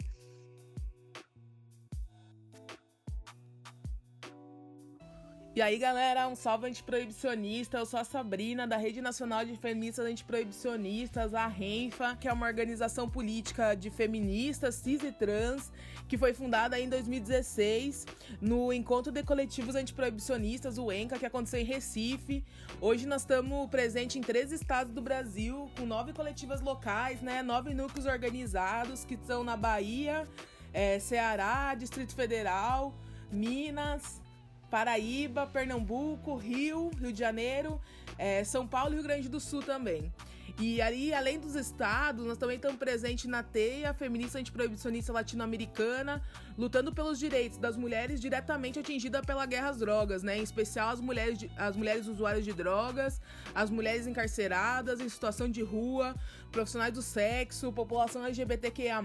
[5.53, 7.77] E aí, galera, um salve antiproibicionista.
[7.77, 12.47] Eu sou a Sabrina, da Rede Nacional de Feministas Antiproibicionistas, a RENFA, que é uma
[12.47, 15.69] organização política de feministas, cis e trans,
[16.07, 18.05] que foi fundada em 2016
[18.39, 22.45] no Encontro de Coletivos Antiproibicionistas, o ENCA, que aconteceu em Recife.
[22.79, 27.43] Hoje nós estamos presentes em três estados do Brasil, com nove coletivas locais, né?
[27.43, 30.25] Nove núcleos organizados, que são na Bahia,
[30.73, 32.95] é, Ceará, Distrito Federal,
[33.29, 34.21] Minas,
[34.71, 37.79] Paraíba, Pernambuco, Rio, Rio de Janeiro,
[38.17, 40.11] é, São Paulo e Rio Grande do Sul também.
[40.59, 46.21] E aí, além dos estados, nós também estamos presentes na TEIA, feminista antiproibicionista latino-americana,
[46.57, 50.37] lutando pelos direitos das mulheres diretamente atingidas pela guerra às drogas, né?
[50.37, 53.21] Em especial as mulheres, as mulheres usuárias de drogas,
[53.55, 56.15] as mulheres encarceradas, em situação de rua,
[56.51, 59.01] profissionais do sexo, população LGBTQIA.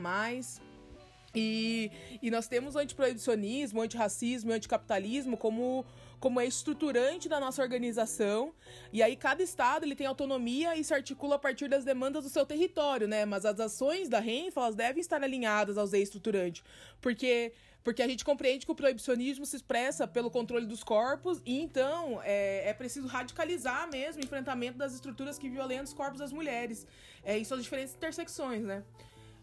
[1.37, 1.91] E,
[2.23, 5.85] e nós temos o antiproibicionismo, o antirracismo e o anticapitalismo como,
[6.19, 8.55] como é estruturante da nossa organização.
[8.91, 12.31] E aí cada estado ele tem autonomia e se articula a partir das demandas do
[12.31, 13.27] seu território, né?
[13.27, 16.65] Mas as ações da RENFA elas devem estar alinhadas aos estruturantes.
[17.03, 17.53] Porque
[17.85, 22.21] porque a gente compreende que o proibicionismo se expressa pelo controle dos corpos e então
[22.25, 26.85] é, é preciso radicalizar mesmo o enfrentamento das estruturas que violentam os corpos das mulheres
[27.23, 28.83] é, em suas diferentes intersecções, né?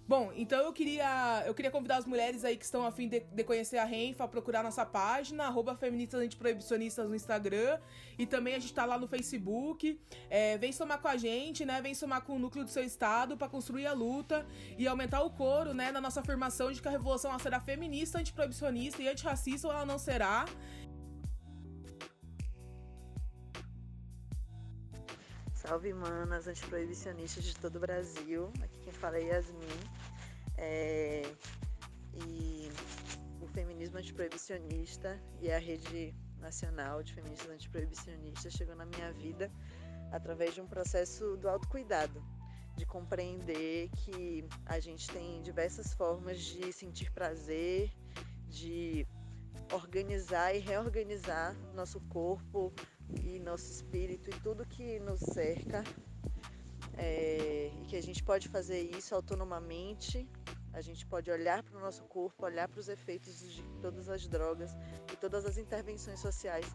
[0.06, 3.22] Bom, então eu queria, eu queria convidar as mulheres aí que estão a fim de,
[3.22, 7.80] de conhecer a Renfa a procurar nossa página, arroba feministas antiproibicionistas no Instagram.
[8.20, 9.98] E também a gente tá lá no Facebook.
[10.30, 11.82] É, vem somar com a gente, né?
[11.82, 14.46] Vem somar com o núcleo do seu estado para construir a luta
[14.78, 15.90] e aumentar o coro, né?
[15.90, 19.98] Na nossa afirmação de que a revolução será feminista, antiproibicionista e antirracista ou ela não
[19.98, 20.46] será.
[25.66, 28.52] Salve manas antiproibicionistas de todo o Brasil.
[28.62, 29.80] Aqui quem fala é Yasmin.
[30.58, 31.22] É...
[32.14, 32.70] E
[33.40, 39.50] o feminismo antiproibicionista e a rede nacional de feministas antiproibicionistas chegou na minha vida
[40.12, 42.22] através de um processo do autocuidado,
[42.76, 47.90] de compreender que a gente tem diversas formas de sentir prazer,
[48.50, 49.08] de
[49.72, 52.74] organizar e reorganizar nosso corpo,
[53.22, 55.84] e nosso espírito e tudo que nos cerca.
[56.96, 60.30] É, e que a gente pode fazer isso autonomamente,
[60.74, 64.28] a gente pode olhar para o nosso corpo, olhar para os efeitos de todas as
[64.28, 64.72] drogas
[65.12, 66.66] e todas as intervenções sociais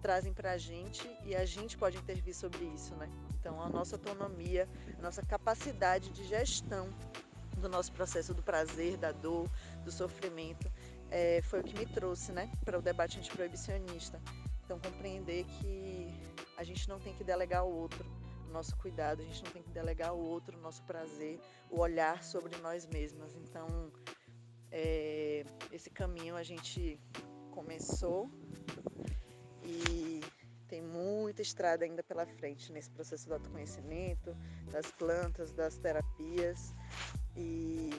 [0.00, 3.10] trazem para a gente e a gente pode intervir sobre isso, né?
[3.40, 6.88] Então, a nossa autonomia, a nossa capacidade de gestão
[7.56, 9.48] do nosso processo do prazer, da dor,
[9.84, 10.70] do sofrimento,
[11.10, 14.20] é, foi o que me trouxe, né, para o debate antiproibicionista.
[14.66, 16.12] Então, compreender que
[16.56, 18.04] a gente não tem que delegar ao outro
[18.50, 22.24] nosso cuidado, a gente não tem que delegar ao outro o nosso prazer, o olhar
[22.24, 23.34] sobre nós mesmas.
[23.36, 23.92] Então,
[24.72, 27.00] é, esse caminho a gente
[27.52, 28.28] começou
[29.62, 30.20] e
[30.66, 34.36] tem muita estrada ainda pela frente nesse processo do autoconhecimento,
[34.72, 36.74] das plantas, das terapias
[37.36, 37.90] e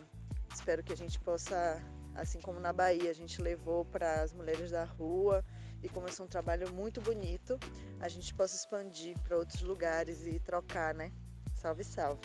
[0.53, 1.82] espero que a gente possa,
[2.13, 5.45] assim como na Bahia a gente levou para as mulheres da rua
[5.83, 7.59] e começou um trabalho muito bonito,
[7.99, 11.11] a gente possa expandir para outros lugares e trocar, né?
[11.55, 12.21] Salve, salve!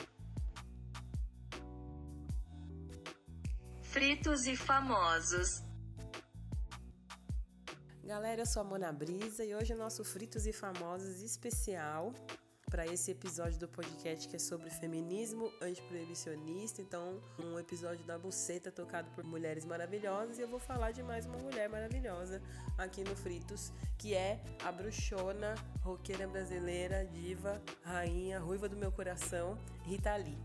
[3.80, 5.62] Fritos e famosos.
[8.04, 12.12] Galera, eu sou a Mona Brisa e hoje é o nosso Fritos e Famosos especial
[12.72, 16.80] para esse episódio do podcast que é sobre feminismo antiproibicionista.
[16.80, 21.26] Então, um episódio da Buceta tocado por mulheres maravilhosas e eu vou falar de mais
[21.26, 22.40] uma mulher maravilhosa
[22.78, 29.58] aqui no Fritos, que é a bruxona, roqueira brasileira, diva, rainha, ruiva do meu coração,
[29.82, 30.38] Rita Lee.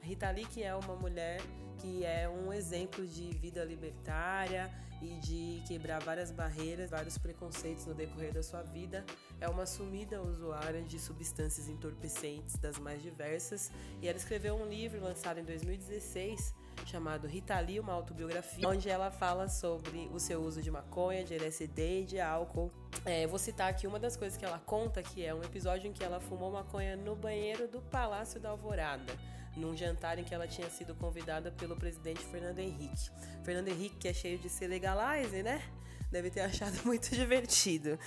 [0.00, 1.40] Rita Lee que é uma mulher
[1.80, 4.70] que é um exemplo de vida libertária
[5.02, 9.04] e de quebrar várias barreiras, vários preconceitos no decorrer da sua vida.
[9.40, 15.02] É uma assumida usuária de substâncias entorpecentes das mais diversas e ela escreveu um livro
[15.02, 16.54] lançado em 2016
[16.86, 22.00] chamado Rita uma autobiografia, onde ela fala sobre o seu uso de maconha, de LSD
[22.00, 22.72] e de álcool.
[23.04, 25.92] É, vou citar aqui uma das coisas que ela conta, que é um episódio em
[25.92, 29.12] que ela fumou maconha no banheiro do Palácio da Alvorada
[29.56, 33.10] num jantar em que ela tinha sido convidada pelo presidente Fernando Henrique.
[33.44, 35.62] Fernando Henrique, que é cheio de se legalize, né?
[36.10, 37.98] Deve ter achado muito divertido.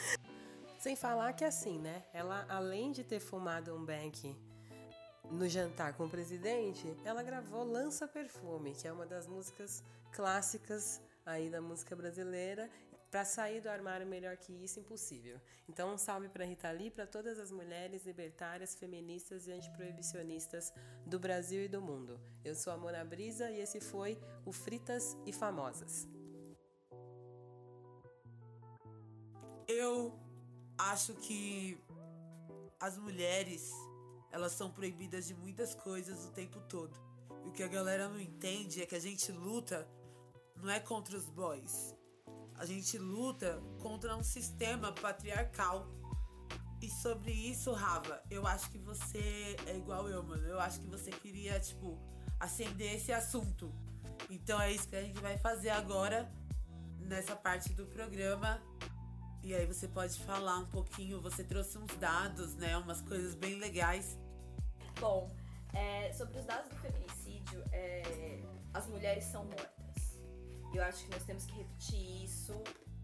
[0.80, 2.04] Sem falar que assim, né?
[2.14, 4.36] Ela, além de ter fumado um beck
[5.32, 11.02] no jantar com o presidente, ela gravou Lança Perfume, que é uma das músicas clássicas
[11.26, 12.70] aí da música brasileira
[13.16, 15.40] para sair do armário melhor que isso, impossível.
[15.70, 20.74] Então, um salve para Rita Lee, para todas as mulheres libertárias, feministas e antiproibicionistas
[21.06, 22.20] do Brasil e do mundo.
[22.44, 26.06] Eu sou a Mona Brisa e esse foi o Fritas e Famosas.
[29.66, 30.20] Eu
[30.78, 31.82] acho que
[32.82, 33.72] as mulheres,
[34.30, 36.94] elas são proibidas de muitas coisas o tempo todo.
[37.46, 39.88] E o que a galera não entende é que a gente luta
[40.58, 41.95] não é contra os boys,
[42.58, 45.88] a gente luta contra um sistema patriarcal.
[46.82, 50.46] E sobre isso, Rava, eu acho que você é igual eu, mano.
[50.46, 51.98] Eu acho que você queria, tipo,
[52.40, 53.74] acender esse assunto.
[54.30, 56.32] Então é isso que a gente vai fazer agora
[57.00, 58.62] nessa parte do programa.
[59.44, 62.76] E aí você pode falar um pouquinho, você trouxe uns dados, né?
[62.78, 64.18] Umas coisas bem legais.
[65.00, 65.30] Bom,
[65.74, 68.42] é, sobre os dados do feminicídio, é,
[68.74, 69.75] as mulheres são mortas.
[70.76, 72.54] Eu acho que nós temos que repetir isso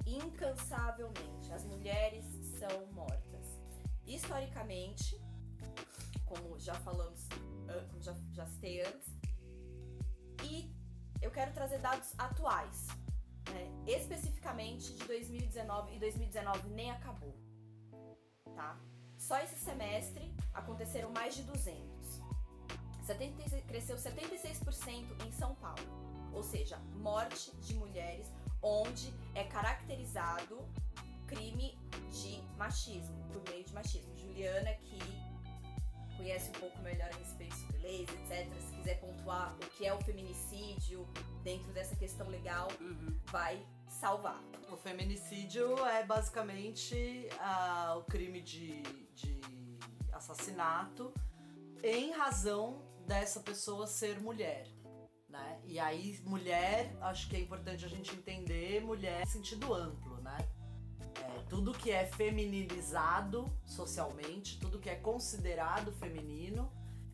[0.06, 1.54] incansavelmente.
[1.54, 2.26] As mulheres
[2.60, 3.48] são mortas.
[4.06, 5.18] Historicamente,
[6.26, 7.30] como já falamos,
[7.90, 9.08] como já, já citei antes,
[10.44, 10.76] e
[11.22, 12.88] eu quero trazer dados atuais,
[13.50, 13.72] né?
[13.88, 17.38] especificamente de 2019 e 2019 nem acabou,
[18.54, 18.78] tá?
[19.18, 22.22] Só esse semestre aconteceram mais de 200.
[23.06, 28.28] 70, cresceu 76% em São Paulo ou seja, morte de mulheres,
[28.62, 30.60] onde é caracterizado
[31.28, 31.78] crime
[32.10, 34.16] de machismo, por meio de machismo.
[34.18, 35.00] Juliana, que
[36.18, 39.94] conhece um pouco melhor a respeito sobre leis, etc., se quiser pontuar o que é
[39.94, 41.08] o feminicídio
[41.44, 43.18] dentro dessa questão legal, uhum.
[43.26, 44.42] vai salvar.
[44.70, 48.82] O feminicídio é basicamente uh, o crime de,
[49.16, 49.42] de
[50.12, 51.14] assassinato
[51.84, 54.68] em razão dessa pessoa ser mulher
[55.32, 55.60] né?
[55.66, 60.38] E aí, mulher, acho que é importante a gente entender mulher em sentido amplo, né?
[61.16, 66.72] É, tudo que é feminilizado socialmente, tudo que é considerado feminino,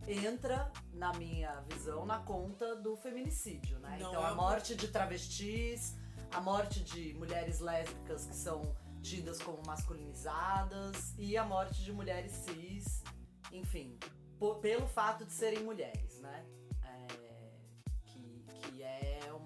[0.08, 3.98] entra, na minha visão, na conta do feminicídio, né?
[4.00, 5.96] Não então, é a morte de travestis,
[6.32, 8.62] a morte de mulheres lésbicas que são
[9.02, 13.04] tidas como masculinizadas e a morte de mulheres cis,
[13.52, 13.98] enfim,
[14.62, 16.07] pelo fato de serem mulheres,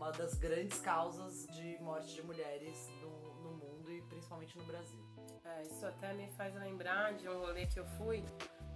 [0.01, 4.99] uma das grandes causas de morte de mulheres no, no mundo e principalmente no Brasil.
[5.45, 8.25] É, isso até me faz lembrar de um rolê que eu fui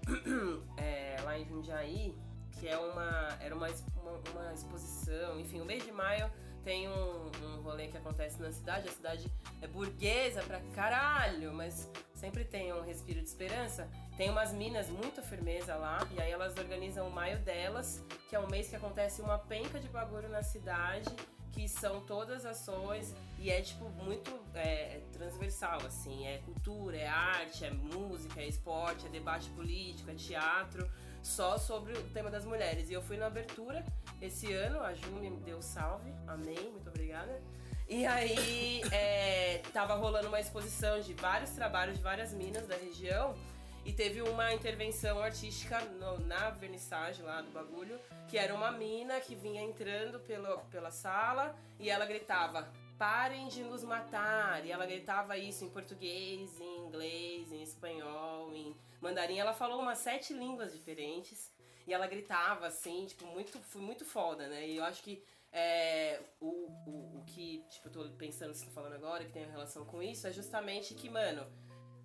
[0.78, 2.16] é, lá em Jundiaí,
[2.52, 6.32] que é uma, era uma, uma, uma, exposição, enfim, o mês de maio
[6.66, 11.88] tem um, um rolê que acontece na cidade, a cidade é burguesa pra caralho, mas
[12.16, 13.88] sempre tem um respiro de esperança.
[14.18, 18.40] Tem umas minas muito firmeza lá, e aí elas organizam o Maio Delas, que é
[18.40, 21.16] um mês que acontece uma penca de bagulho na cidade,
[21.52, 27.64] que são todas ações, e é tipo muito é, transversal, assim, é cultura, é arte,
[27.64, 30.90] é música, é esporte, é debate político, é teatro,
[31.26, 32.90] só sobre o tema das mulheres.
[32.90, 33.84] E eu fui na abertura
[34.22, 37.42] esse ano, a Ju me deu salve, amém, muito obrigada.
[37.90, 43.36] E aí é, tava rolando uma exposição de vários trabalhos de várias minas da região
[43.84, 49.20] e teve uma intervenção artística no, na vernissagem lá do bagulho, que era uma mina
[49.20, 52.68] que vinha entrando pelo, pela sala e ela gritava:
[52.98, 54.66] parem de nos matar.
[54.66, 59.38] E ela gritava isso em português, em inglês, em espanhol, em mandarim.
[59.38, 61.54] Ela falou umas sete línguas diferentes.
[61.88, 64.68] E ela gritava assim, tipo, muito, foi muito foda, né?
[64.68, 68.72] E eu acho que é, o, o, o que, tipo, eu tô pensando, você tá
[68.72, 71.46] falando agora, que tem relação com isso, é justamente que, mano,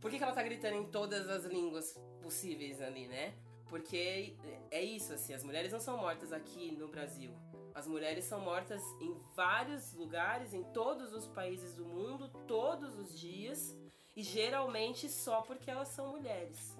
[0.00, 3.34] por que, que ela tá gritando em todas as línguas possíveis ali, né?
[3.68, 4.36] Porque
[4.70, 7.30] é isso, assim, as mulheres não são mortas aqui no Brasil.
[7.74, 13.18] As mulheres são mortas em vários lugares, em todos os países do mundo, todos os
[13.18, 13.76] dias,
[14.16, 16.76] e geralmente só porque elas são mulheres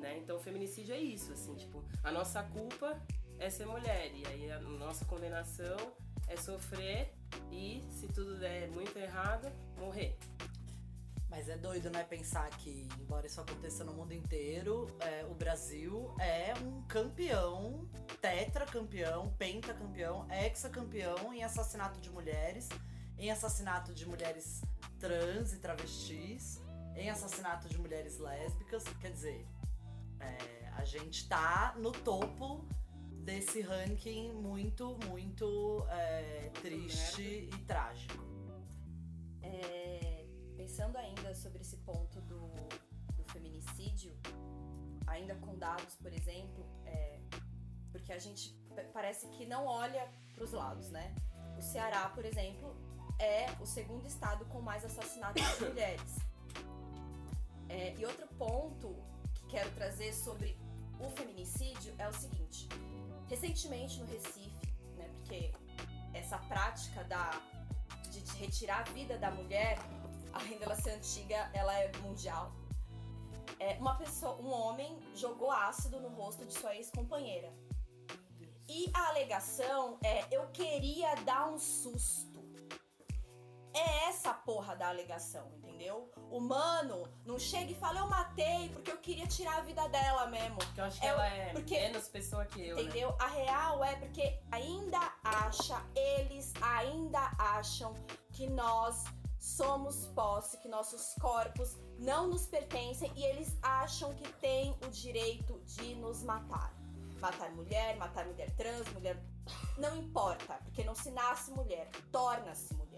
[0.00, 0.18] né?
[0.18, 3.00] Então o feminicídio é isso, assim, tipo, a nossa culpa
[3.38, 5.76] é ser mulher e aí a nossa condenação
[6.26, 7.12] é sofrer
[7.50, 10.16] e se tudo der muito errado, morrer.
[11.30, 16.12] Mas é doido, né, pensar que, embora isso aconteça no mundo inteiro, é, o Brasil
[16.18, 17.88] é um campeão,
[18.20, 22.68] tetracampeão, pentacampeão, hexacampeão em assassinato de mulheres,
[23.16, 24.60] em assassinato de mulheres
[24.98, 26.60] trans e travestis,
[26.96, 28.82] em assassinato de mulheres lésbicas.
[29.00, 29.46] Quer dizer,
[30.18, 32.66] é, a gente tá no topo
[33.22, 38.29] desse ranking muito, muito é, triste e trágico.
[40.80, 42.40] Pensando ainda sobre esse ponto do,
[43.14, 44.16] do feminicídio,
[45.06, 47.20] ainda com dados, por exemplo, é,
[47.92, 48.58] porque a gente
[48.90, 51.14] parece que não olha para os lados, né?
[51.58, 52.74] O Ceará, por exemplo,
[53.18, 56.16] é o segundo estado com mais assassinatos de mulheres.
[57.68, 58.96] É, e outro ponto
[59.50, 60.58] quero trazer sobre
[60.98, 62.66] o feminicídio é o seguinte.
[63.28, 64.66] Recentemente no Recife,
[64.96, 65.52] né, porque
[66.14, 67.32] essa prática da,
[68.10, 69.78] de retirar a vida da mulher,
[70.32, 72.52] além dela ser antiga, ela é mundial.
[73.58, 77.52] É, uma pessoa, um homem jogou ácido no rosto de sua ex-companheira.
[78.68, 82.30] E a alegação é: eu queria dar um susto.
[83.72, 86.10] É essa porra da alegação, entendeu?
[86.30, 90.26] O mano não chega e fala, eu matei porque eu queria tirar a vida dela
[90.26, 90.56] mesmo.
[90.56, 92.76] Porque eu acho que é, ela é porque, menos pessoa que eu.
[92.76, 92.82] Né?
[92.82, 93.10] Entendeu?
[93.10, 93.16] Né?
[93.20, 97.94] A real é porque ainda acha, eles ainda acham
[98.32, 99.04] que nós
[99.40, 105.58] somos posse, que nossos corpos não nos pertencem e eles acham que têm o direito
[105.64, 106.72] de nos matar.
[107.20, 109.20] Matar mulher, matar mulher trans, mulher.
[109.76, 112.90] Não importa, porque não se nasce mulher, torna-se mulher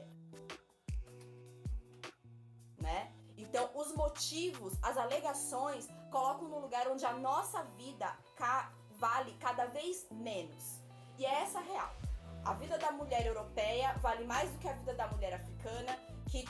[2.83, 3.13] né?
[3.39, 9.67] Então, os motivos, as alegações colocam no lugar onde a nossa vida ca vale cada
[9.67, 10.81] vez menos.
[11.19, 11.91] E é essa a real.
[12.45, 15.97] A vida da mulher europeia vale mais do que a vida da mulher africana,
[16.33, 16.49] que,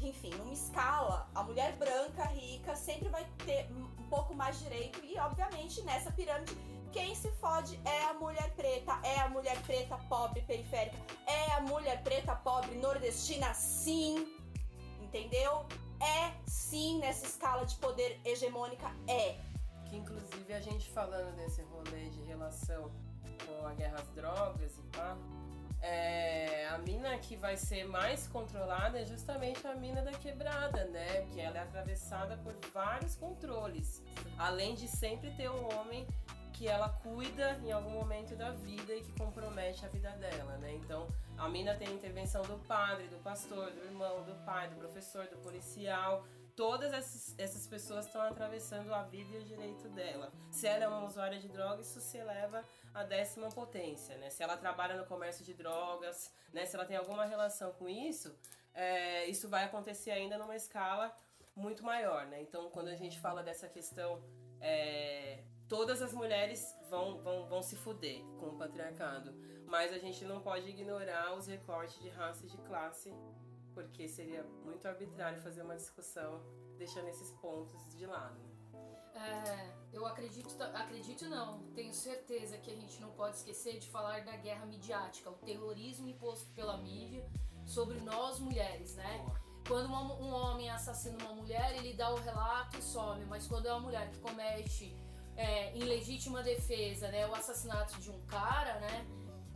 [0.00, 5.16] enfim, numa escala, a mulher branca, rica, sempre vai ter um pouco mais direito e,
[5.16, 6.56] obviamente, nessa pirâmide,
[6.90, 11.60] quem se fode é a mulher preta, é a mulher preta pobre periférica, é a
[11.60, 14.36] mulher preta pobre nordestina, sim,
[15.00, 15.64] entendeu?
[16.00, 19.38] É sim nessa escala de poder hegemônica, é.
[19.86, 22.90] Que inclusive a gente falando desse rolê de relação
[23.46, 25.16] com a guerra às drogas e pá,
[25.82, 31.26] é, a mina que vai ser mais controlada é justamente a mina da quebrada, né?
[31.32, 34.00] Que ela é atravessada por vários controles.
[34.38, 36.06] Além de sempre ter um homem
[36.52, 40.72] que ela cuida em algum momento da vida e que compromete a vida dela, né?
[40.74, 44.76] Então, a mina tem a intervenção do padre, do pastor, do irmão, do pai, do
[44.76, 46.24] professor, do policial.
[46.54, 50.30] Todas essas, essas pessoas estão atravessando a vida e o direito dela.
[50.50, 52.62] Se ela é uma usuária de drogas, isso se eleva
[52.94, 54.30] à décima potência, né?
[54.30, 56.66] Se ela trabalha no comércio de drogas, né?
[56.66, 58.34] Se ela tem alguma relação com isso,
[58.74, 61.14] é, isso vai acontecer ainda numa escala
[61.54, 62.40] muito maior, né?
[62.40, 64.22] Então, quando a gente fala dessa questão
[64.60, 69.34] é, todas as mulheres vão, vão, vão se fuder com o patriarcado.
[69.66, 73.10] Mas a gente não pode ignorar os recortes de raça e de classe,
[73.74, 76.42] porque seria muito arbitrário fazer uma discussão
[76.76, 78.51] deixando esses pontos de lado.
[79.14, 84.24] É, eu acredito, acredito não, tenho certeza que a gente não pode esquecer de falar
[84.24, 87.28] da guerra midiática, o terrorismo imposto pela mídia
[87.66, 89.26] sobre nós mulheres, né?
[89.68, 93.72] Quando um homem assassina uma mulher, ele dá o relato e some, mas quando é
[93.72, 94.96] uma mulher que comete
[95.36, 99.06] é, em legítima defesa né, o assassinato de um cara, né?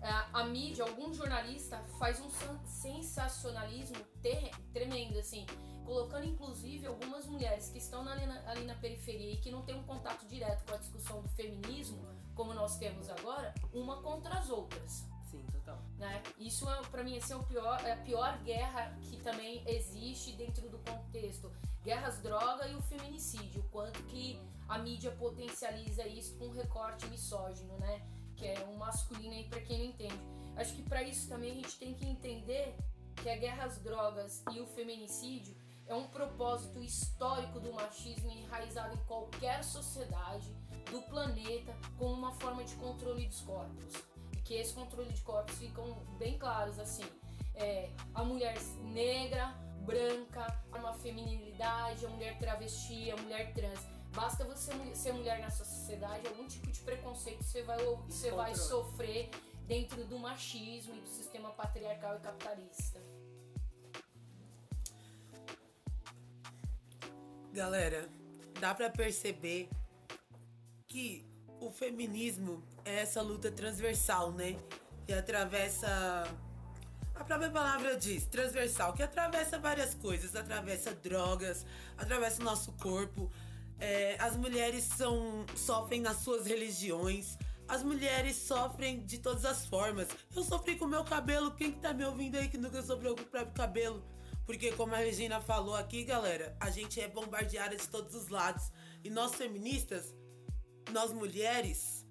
[0.07, 2.28] A, a mídia, algum jornalista faz um
[2.64, 5.44] sensacionalismo ter, tremendo, assim,
[5.84, 9.76] colocando inclusive algumas mulheres que estão ali na, ali na periferia e que não têm
[9.76, 12.02] um contato direto com a discussão do feminismo,
[12.34, 15.07] como nós temos agora, uma contra as outras.
[15.30, 15.78] Sim, total.
[15.98, 16.22] Né?
[16.38, 20.32] Isso é, para mim assim, é, o pior, é a pior guerra que também existe
[20.32, 21.52] dentro do contexto.
[21.82, 23.61] Guerras, droga e o feminicídio.
[23.61, 28.02] O quanto que a mídia potencializa isso com um recorte misógino, né?
[28.37, 30.20] Que é um masculino aí para quem não entende.
[30.57, 32.76] Acho que para isso também a gente tem que entender
[33.22, 35.57] que a guerra às drogas e o feminicídio
[35.87, 40.53] é um propósito histórico do machismo enraizado em qualquer sociedade
[40.91, 43.95] do planeta como uma forma de controle dos corpos.
[44.32, 47.05] E que esse controle de corpos ficam bem claros assim.
[47.55, 53.80] É, a mulher negra, branca, uma feminilidade, a mulher travesti, a mulher trans.
[54.16, 57.76] Basta você ser mulher nessa sociedade, algum tipo de preconceito você vai,
[58.08, 59.28] você vai sofrer
[59.66, 62.98] dentro do machismo e do sistema patriarcal e capitalista.
[67.52, 68.08] Galera,
[68.58, 69.68] dá para perceber
[70.86, 71.22] que
[71.60, 74.56] o feminismo é essa luta transversal, né?
[75.06, 75.88] Que atravessa.
[77.14, 81.66] A própria palavra diz, transversal, que atravessa várias coisas, atravessa drogas,
[81.98, 83.30] atravessa o nosso corpo.
[83.78, 87.36] É, as mulheres são, sofrem nas suas religiões,
[87.68, 90.08] as mulheres sofrem de todas as formas.
[90.34, 93.22] Eu sofri com meu cabelo, quem que tá me ouvindo aí que nunca sofreu com
[93.22, 94.02] o próprio cabelo?
[94.46, 98.70] Porque, como a Regina falou aqui, galera, a gente é bombardeada de todos os lados.
[99.02, 100.14] E nós feministas,
[100.92, 102.06] nós mulheres,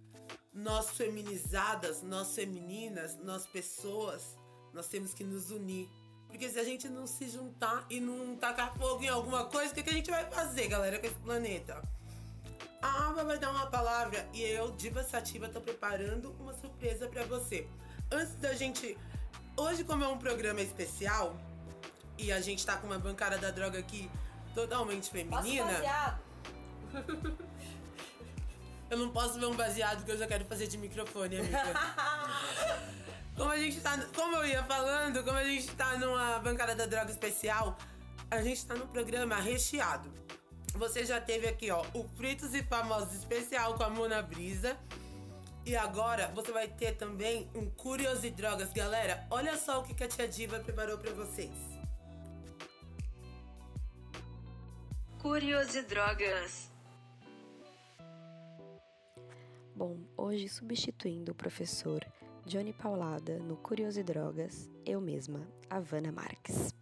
[0.54, 4.38] nós feminizadas, nós femininas, nós pessoas,
[4.74, 5.90] nós temos que nos unir.
[6.28, 9.76] Porque se a gente não se juntar e não tacar fogo em alguma coisa, o
[9.76, 11.82] que, que a gente vai fazer, galera, com esse planeta?
[12.82, 17.24] A Ava vai dar uma palavra e eu, Diva Sativa, tô preparando uma surpresa para
[17.24, 17.68] você.
[18.12, 18.98] Antes da gente.
[19.58, 21.36] Hoje, como é um programa especial,
[22.18, 24.10] e a gente tá com uma bancada da droga aqui
[24.54, 25.66] totalmente feminina.
[25.66, 26.20] baseado.
[28.90, 31.64] eu não posso ver um baseado que eu já quero fazer de microfone, amiga.
[33.36, 33.98] como a gente tá.
[34.16, 37.78] Como eu ia falando, como a gente tá numa bancada da droga especial,
[38.32, 40.12] a gente tá num programa recheado.
[40.74, 44.78] Você já teve aqui, ó, o Fritos e Famosos especial com a Mona Brisa.
[45.66, 48.72] E agora você vai ter também um Curioso e Drogas.
[48.72, 51.58] Galera, olha só o que a Tia Diva preparou para vocês.
[55.20, 55.74] Curios
[59.76, 62.06] Bom, hoje substituindo o professor
[62.46, 66.76] Johnny Paulada no Curioso Drogas, eu mesma, Havana Marques.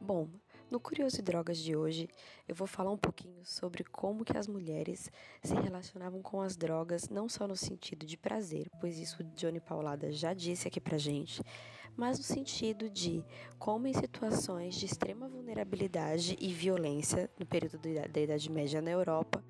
[0.00, 0.28] Bom,
[0.70, 2.08] no Curioso Drogas de hoje,
[2.46, 5.10] eu vou falar um pouquinho sobre como que as mulheres
[5.42, 10.12] se relacionavam com as drogas, não só no sentido de prazer, pois isso Johnny Paulada
[10.12, 11.42] já disse aqui pra gente,
[11.96, 13.24] mas no sentido de
[13.58, 19.42] como, em situações de extrema vulnerabilidade e violência no período da Idade Média na Europa,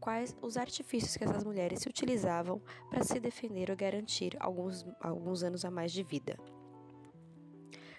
[0.00, 5.42] quais os artifícios que essas mulheres se utilizavam para se defender ou garantir alguns, alguns
[5.42, 6.36] anos a mais de vida.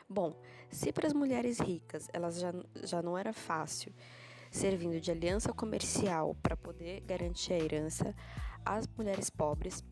[0.09, 0.33] Bom,
[0.69, 3.93] se para as mulheres ricas elas já, já não era fácil
[4.49, 8.15] servindo de aliança comercial para poder garantir a herança,
[8.65, 9.83] as mulheres pobres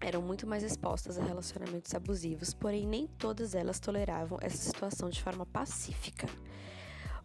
[0.00, 5.22] eram muito mais expostas a relacionamentos abusivos, porém nem todas elas toleravam essa situação de
[5.22, 6.26] forma pacífica.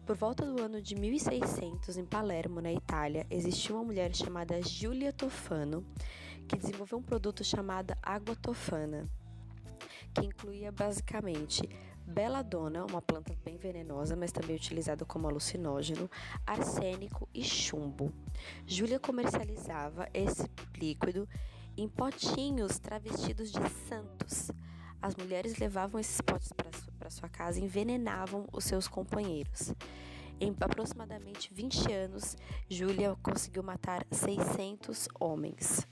[0.08, 5.12] Por volta do ano de 1600, em Palermo, na Itália, existiu uma mulher chamada Giulia
[5.12, 5.84] Tofano
[6.48, 9.06] que desenvolveu um produto chamado água tofana,
[10.14, 11.68] que incluía basicamente
[12.06, 16.10] beladona, uma planta bem venenosa, mas também utilizada como alucinógeno,
[16.46, 18.10] arsênico e chumbo.
[18.66, 21.28] Júlia comercializava esse líquido
[21.76, 24.50] em potinhos travestidos de santos.
[25.00, 26.52] As mulheres levavam esses potes
[26.98, 29.72] para sua casa e envenenavam os seus companheiros.
[30.40, 32.36] Em aproximadamente 20 anos,
[32.68, 35.86] Júlia conseguiu matar 600 homens.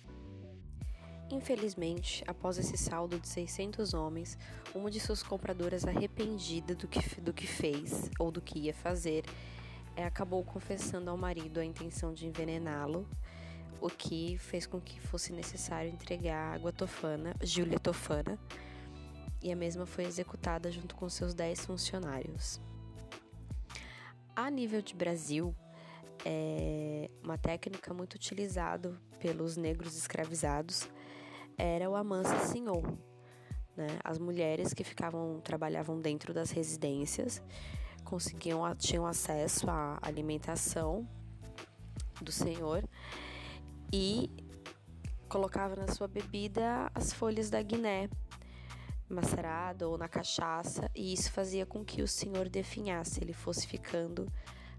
[1.31, 4.39] Infelizmente, após esse saldo de 600 homens,
[4.73, 9.25] uma de suas compradoras, arrependida do que, do que fez ou do que ia fazer,
[9.97, 13.09] é, acabou confessando ao marido a intenção de envenená-lo
[13.81, 18.39] o que fez com que fosse necessário entregar a água tofana, Júlia Tofana,
[19.47, 22.61] e a mesma foi executada junto com seus 10 funcionários.
[24.35, 25.55] A nível de Brasil,
[26.25, 30.89] é, uma técnica muito utilizada pelos negros escravizados
[31.57, 32.83] era o amansa senhor.
[33.77, 33.87] Né?
[34.03, 37.41] As mulheres que ficavam trabalhavam dentro das residências
[38.03, 41.09] conseguiam tinham acesso à alimentação
[42.21, 42.83] do senhor
[43.93, 44.29] e
[45.29, 48.09] colocava na sua bebida as folhas da guiné
[49.09, 54.31] macerada ou na cachaça e isso fazia com que o senhor definhasse, ele fosse ficando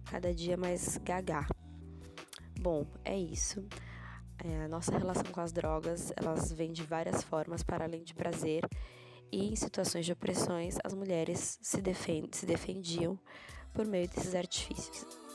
[0.05, 1.47] cada dia mais gagá.
[2.59, 3.65] Bom, é isso.
[4.43, 8.13] É, a nossa relação com as drogas, elas vêm de várias formas para além de
[8.13, 8.63] prazer
[9.31, 13.19] e em situações de opressões as mulheres se, defend se defendiam
[13.73, 15.26] por meio desses artifícios.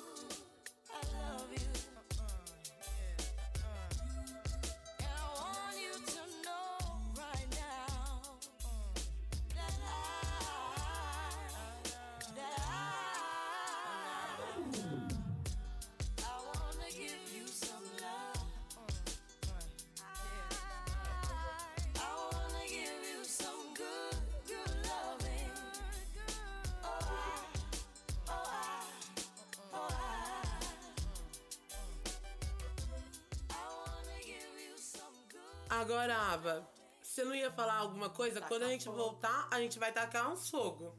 [38.13, 38.35] Coisa?
[38.35, 38.97] Tacar Quando a gente fogo.
[38.97, 40.95] voltar, a gente vai tacar um fogo.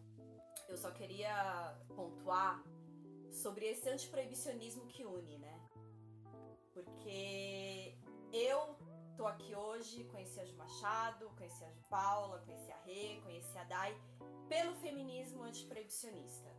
[0.68, 2.64] Eu só queria pontuar
[3.32, 5.60] sobre esse antiproibicionismo que une, né?
[6.74, 7.98] Porque
[8.32, 8.76] eu
[9.16, 13.58] tô aqui hoje, conheci a Ju Machado, conheci a Ju Paula, conheci a Rê, conheci
[13.58, 13.96] a Dai,
[14.48, 16.52] pelo feminismo antiproibicionista.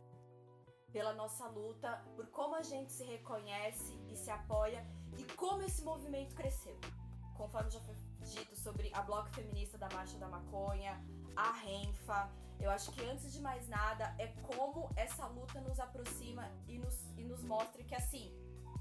[0.91, 4.85] Pela nossa luta, por como a gente se reconhece e se apoia
[5.17, 6.79] e como esse movimento cresceu.
[7.35, 7.95] Conforme já foi
[8.25, 10.99] dito sobre a Bloco Feminista da Marcha da Maconha,
[11.35, 16.49] a Renfa, eu acho que antes de mais nada é como essa luta nos aproxima
[16.67, 18.33] e nos, e nos mostra que assim,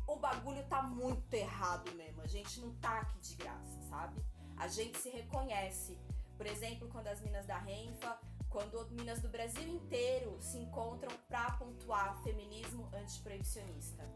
[0.06, 2.22] o bagulho tá muito errado mesmo.
[2.22, 4.22] A gente não tá aqui de graça, sabe?
[4.56, 5.98] A gente se reconhece.
[6.36, 8.18] Por exemplo, quando as minas da Renfa,
[8.48, 14.08] quando minas do Brasil inteiro se encontram pra pontuar feminismo antiproibicionista.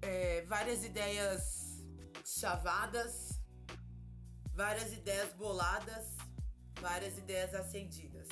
[0.00, 1.82] É, várias ideias
[2.24, 3.33] chavadas,
[4.54, 6.06] várias ideias boladas,
[6.80, 8.28] várias ideias acendidas.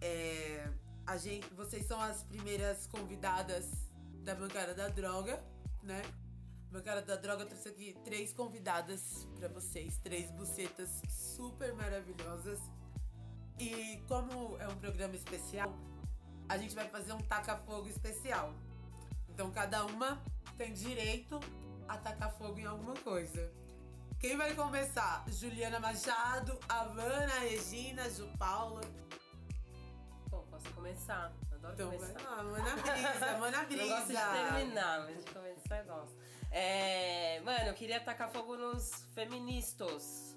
[0.00, 0.68] É,
[1.06, 3.66] a gente, vocês são as primeiras convidadas
[4.24, 5.42] da bancada da droga,
[5.82, 6.02] né?
[6.70, 12.60] Bancada da droga trouxe aqui três convidadas pra vocês, três bucetas super maravilhosas.
[13.58, 15.74] E como é um programa especial,
[16.48, 18.54] a gente vai fazer um taca-fogo especial.
[19.28, 20.22] Então cada uma
[20.56, 21.40] tem direito
[21.88, 23.50] a tacar fogo em alguma coisa.
[24.20, 25.24] Quem vai começar?
[25.28, 28.80] Juliana Machado, Havana, Regina, Ju Paula.
[30.28, 31.32] Bom, posso começar.
[31.52, 32.30] Adoro Então vai começar.
[32.30, 33.82] lá, manda brisa, manda brisa.
[33.82, 36.16] Eu gosto de terminar, mas de começar eu gosto.
[36.50, 40.34] É, mano, eu queria tacar fogo nos feministas.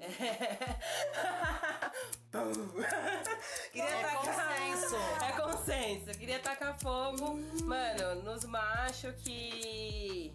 [0.00, 0.08] É.
[3.72, 4.16] Queria É tacar...
[4.18, 4.96] consenso.
[4.96, 6.10] É consenso.
[6.10, 10.34] Eu queria tacar fogo, mano, nos machos que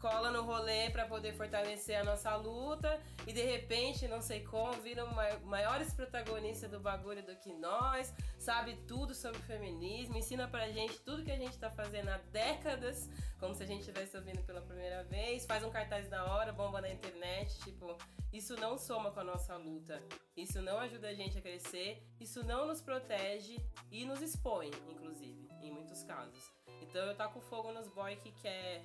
[0.00, 4.72] cola no rolê pra poder fortalecer a nossa luta e de repente, não sei como,
[4.80, 10.70] viram mai- maiores protagonistas do bagulho do que nós, sabe tudo sobre feminismo, ensina pra
[10.70, 14.42] gente tudo que a gente tá fazendo há décadas, como se a gente estivesse ouvindo
[14.44, 17.96] pela primeira vez, faz um cartaz da hora, bomba na internet, tipo,
[18.32, 20.02] isso não soma com a nossa luta,
[20.36, 23.58] isso não ajuda a gente a crescer, isso não nos protege
[23.90, 26.50] e nos expõe, inclusive, em muitos casos.
[26.80, 28.82] Então eu taco fogo nos boy que quer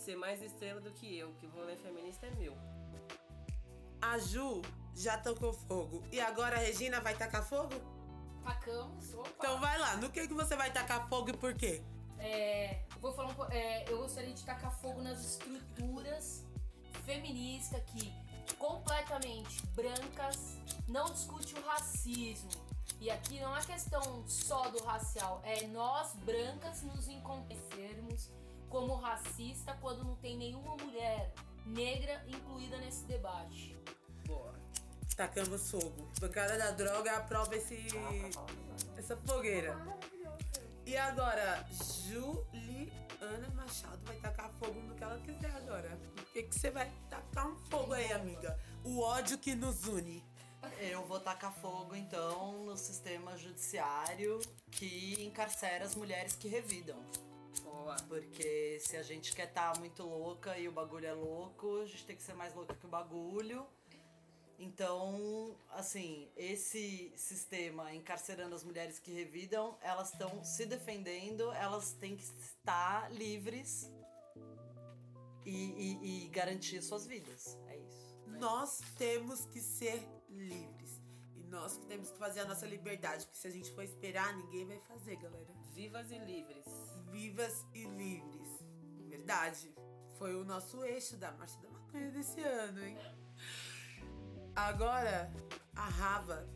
[0.00, 2.56] ser mais estrela do que eu, que o rolê feminista é meu.
[4.00, 4.62] A Ju
[4.94, 6.02] já tocou fogo.
[6.12, 7.74] E agora a Regina vai tacar fogo?
[8.44, 9.30] Tacamos, opa.
[9.38, 11.82] Então vai lá, no que, que você vai tacar fogo e por quê?
[12.18, 16.44] É, eu vou falar um é, eu gostaria de tacar fogo nas estruturas
[17.04, 18.12] feministas que
[18.56, 22.50] completamente brancas não discute o racismo.
[23.00, 28.30] E aqui não é questão só do racial, é nós brancas nos encontrarmos
[28.68, 31.32] como racista quando não tem nenhuma mulher
[31.64, 33.76] negra incluída nesse debate.
[34.26, 34.54] Boa.
[35.16, 36.08] Tacamos fogo.
[36.20, 37.86] Bancada da droga aprova esse,
[38.96, 39.76] essa fogueira.
[40.86, 41.66] E agora,
[42.06, 45.98] Juliana Machado vai tacar fogo no que ela quiser agora.
[46.18, 48.58] O que, que você vai tacar um fogo aí, amiga?
[48.84, 50.24] O ódio que nos une.
[50.80, 54.38] Eu vou tacar fogo, então, no sistema judiciário
[54.70, 56.98] que encarcera as mulheres que revidam.
[57.62, 57.96] Boa.
[58.08, 62.04] Porque se a gente quer estar muito louca e o bagulho é louco, a gente
[62.04, 63.66] tem que ser mais louca que o bagulho.
[64.58, 72.16] Então, assim, esse sistema encarcerando as mulheres que revidam, elas estão se defendendo, elas têm
[72.16, 73.88] que estar livres
[75.46, 77.56] e, e, e garantir suas vidas.
[77.68, 78.18] É isso.
[78.26, 81.00] Nós temos que ser livres.
[81.36, 83.24] E nós temos que fazer a nossa liberdade.
[83.26, 85.54] Porque se a gente for esperar, ninguém vai fazer, galera.
[85.72, 86.66] Vivas e livres.
[87.10, 88.48] Vivas e livres.
[89.08, 89.74] Verdade.
[90.18, 92.98] Foi o nosso eixo da Marcha da Maconha desse ano, hein?
[94.56, 95.32] Agora,
[95.76, 96.48] a Raba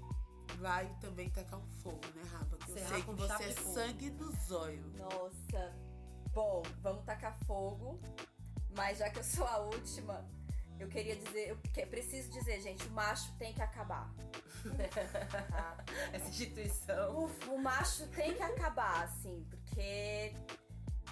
[0.59, 2.57] vai também tacar um fogo, né, Raba?
[2.57, 4.82] Que eu Serrar sei que você é sangue do zóio.
[4.96, 5.72] Nossa.
[6.32, 8.00] Bom, vamos tacar fogo.
[8.76, 10.26] Mas já que eu sou a última,
[10.83, 14.12] eu queria dizer, eu que- preciso dizer, gente, o macho tem que acabar.
[16.12, 17.16] Essa instituição.
[17.16, 20.35] O, o macho tem que acabar, assim, porque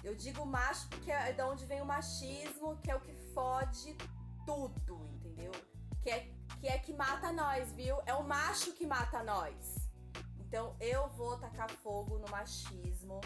[0.03, 3.95] eu digo macho porque é de onde vem o machismo, que é o que fode
[4.45, 5.51] tudo, entendeu?
[6.01, 6.19] Que é
[6.59, 7.97] que, é que mata nós, viu?
[8.05, 9.75] É o macho que mata nós.
[10.39, 13.21] Então eu vou tacar fogo no machismo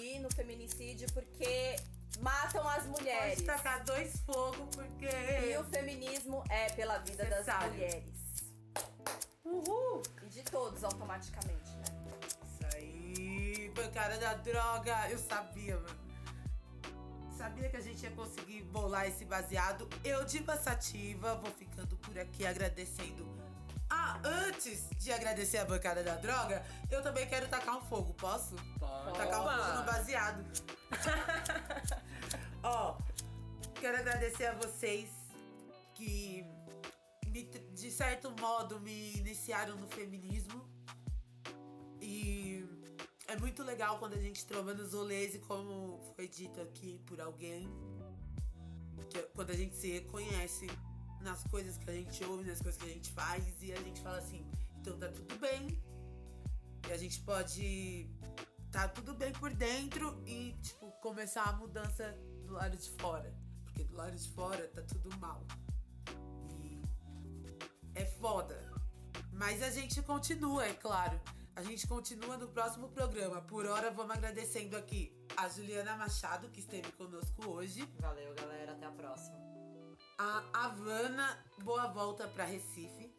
[0.00, 1.76] e no feminicídio porque
[2.18, 3.42] matam as mulheres.
[3.42, 5.06] Pode tacar dois fogos, porque.
[5.06, 8.04] E o feminismo é pela vida das mulheres.
[9.44, 10.02] Uhul!
[10.24, 11.84] E de todos automaticamente, né?
[12.44, 15.08] Isso aí, bancada da droga.
[15.08, 16.06] Eu sabia, mano.
[17.36, 19.88] Sabia que a gente ia conseguir bolar esse baseado.
[20.02, 23.36] Eu, de Passativa, vou ficando por aqui agradecendo.
[23.88, 28.56] Ah, antes de agradecer a bancada da droga, eu também quero tacar um fogo, posso?
[28.80, 29.18] Pode.
[29.18, 30.44] Tacar um fogo no baseado.
[32.68, 32.98] Ó,
[33.80, 35.08] quero agradecer a vocês
[35.94, 36.44] que,
[37.28, 40.68] me- de certo modo, me iniciaram no feminismo.
[42.00, 42.66] E
[43.28, 47.20] é muito legal quando a gente trova nos rolês e como foi dito aqui por
[47.20, 47.68] alguém,
[49.10, 50.66] que é quando a gente se reconhece
[51.20, 54.00] nas coisas que a gente ouve, nas coisas que a gente faz e a gente
[54.00, 54.44] fala assim,
[54.80, 55.80] então tá tudo bem.
[56.88, 58.10] E a gente pode
[58.72, 63.34] tá tudo bem por dentro e tipo começar a mudança do lado de fora,
[63.64, 65.44] porque do lado de fora tá tudo mal.
[66.60, 66.82] E
[67.94, 68.58] é foda.
[69.32, 71.20] Mas a gente continua, é claro.
[71.54, 73.40] A gente continua no próximo programa.
[73.42, 77.88] Por hora, vamos agradecendo aqui a Juliana Machado, que esteve conosco hoje.
[77.98, 78.72] Valeu, galera.
[78.72, 79.36] Até a próxima.
[80.18, 83.14] A Havana, boa volta pra Recife.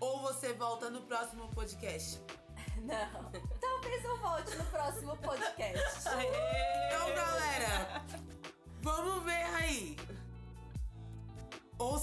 [0.00, 2.20] Ou você volta no próximo podcast?
[2.82, 3.30] Não.
[3.60, 6.08] Talvez eu volte no próximo podcast.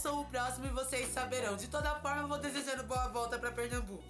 [0.06, 1.58] Ouçam o próximo e vocês saberão.
[1.58, 4.04] De toda forma, eu vou desejando boa volta pra Pernambuco.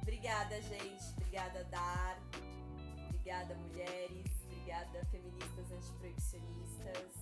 [0.00, 1.04] Obrigada, gente.
[1.18, 2.18] Obrigada, Dar.
[3.10, 4.24] Obrigada, mulheres.
[4.44, 7.12] Obrigada, feministas antiproibicionistas.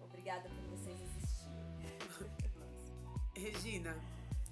[0.00, 1.98] Obrigada por vocês existirem.
[3.34, 3.96] Regina,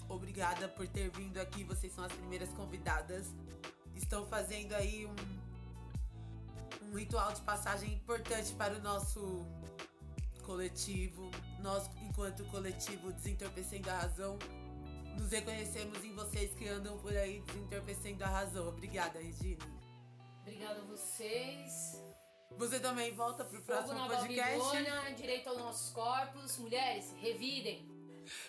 [0.08, 1.62] obrigada por ter vindo aqui.
[1.62, 3.28] Vocês são as primeiras convidadas.
[3.94, 5.14] Estão fazendo aí um,
[6.90, 9.46] um ritual de passagem importante para o nosso
[10.42, 11.30] coletivo.
[11.60, 14.38] Nós, enquanto coletivo Desentorpecendo a Razão,
[15.18, 18.68] nos reconhecemos em vocês que andam por aí desentorpecendo a razão.
[18.68, 19.62] Obrigada, Regina.
[20.40, 22.02] Obrigada a vocês.
[22.52, 24.58] Você também volta pro Fogo próximo na podcast.
[24.58, 26.56] Babilônia, direito aos nossos corpos.
[26.56, 27.86] Mulheres, revidem.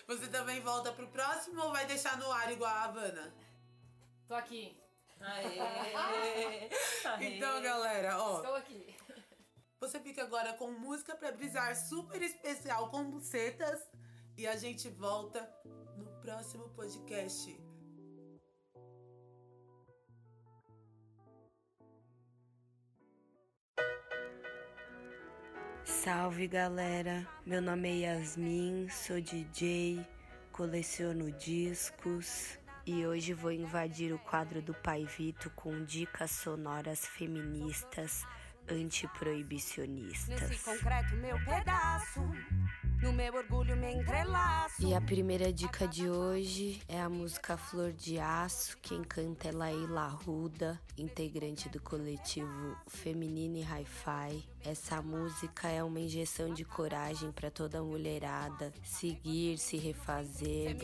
[0.06, 3.34] Você também volta pro próximo ou vai deixar no ar igual a Havana?
[4.26, 4.80] Tô aqui.
[5.20, 6.70] Aê!
[7.20, 8.36] Então, galera, ó.
[8.38, 8.97] Estou aqui.
[9.80, 13.80] Você fica agora com música pra brisar super especial com bucetas.
[14.36, 15.48] E a gente volta
[15.96, 17.56] no próximo podcast.
[25.84, 30.06] Salve galera, meu nome é Yasmin, sou DJ,
[30.52, 38.24] coleciono discos e hoje vou invadir o quadro do Pai Vito com dicas sonoras feministas
[38.70, 40.40] antiproibicionistas.
[40.40, 42.20] Nesse concreto, meu pedaço.
[43.02, 44.84] No meu orgulho me entrelaço.
[44.84, 48.76] E a primeira dica de hoje é a música Flor de Aço.
[48.78, 54.44] Quem canta é Laila Ruda, integrante do coletivo Feminine Hi-Fi.
[54.64, 60.76] Essa música é uma injeção de coragem para toda mulherada seguir, se refazer.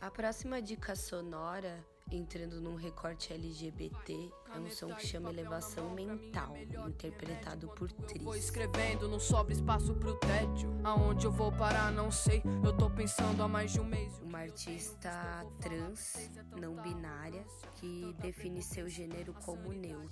[0.00, 6.56] A próxima dica sonora, entrando num recorte LGBT, é um som que chama Elevação Mental,
[6.86, 8.22] interpretado por Tris.
[8.22, 10.70] Vou escrevendo, não sobra espaço pro tédio.
[10.82, 12.42] Aonde eu vou parar, não sei.
[12.64, 14.18] Eu tô pensando há mais de um mês.
[14.22, 15.10] Uma artista
[15.60, 17.44] trans, não binária,
[17.76, 20.08] que define seu gênero como neutro.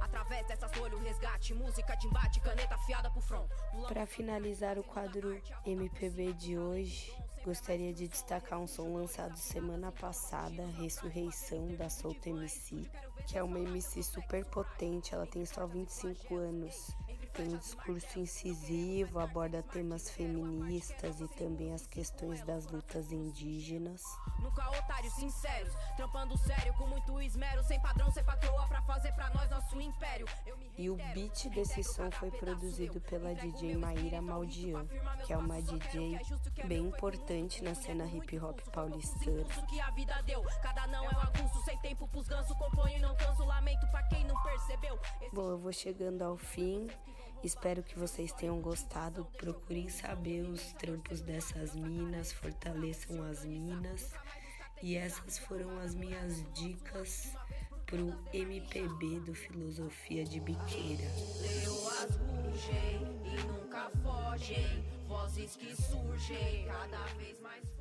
[0.00, 3.48] Através dessas folhas, resgate, música de embate, caneta afiada pro front.
[3.88, 7.12] Para finalizar o quadro MPB de hoje,
[7.44, 12.90] gostaria de destacar um som lançado semana passada, Ressurreição da Solta MC,
[13.26, 16.96] que é uma MC super potente, ela tem só 25 anos.
[17.34, 24.02] Tem um discurso incisivo, aborda temas feministas e também as questões das lutas indígenas.
[24.38, 29.30] Nunca otários sinceros, trampando sério, com muito esmero, sem padrão, sem patroa, pra fazer pra
[29.30, 30.26] nós nosso império.
[30.78, 34.86] E o beat desse som foi produzido pela DJ Maíra Maldian,
[35.26, 36.20] que é uma DJ
[36.66, 39.44] bem importante na cena hip hop paulistana.
[39.68, 41.14] que a vida deu, cada não é
[41.64, 44.98] sem tempo pros gansos, componho e não canso, lamento pra quem não percebeu.
[45.32, 46.86] Bom, eu vou chegando ao fim.
[47.44, 49.26] Espero que vocês tenham gostado.
[49.36, 54.10] Procurem saber os trampos dessas minas, fortaleçam as minas.
[54.82, 57.34] E essas foram as minhas dicas
[57.84, 61.04] pro MPB do Filosofia de Biqueira.
[61.42, 67.73] Leoas rugem e nunca fogem, vozes que surgem cada vez mais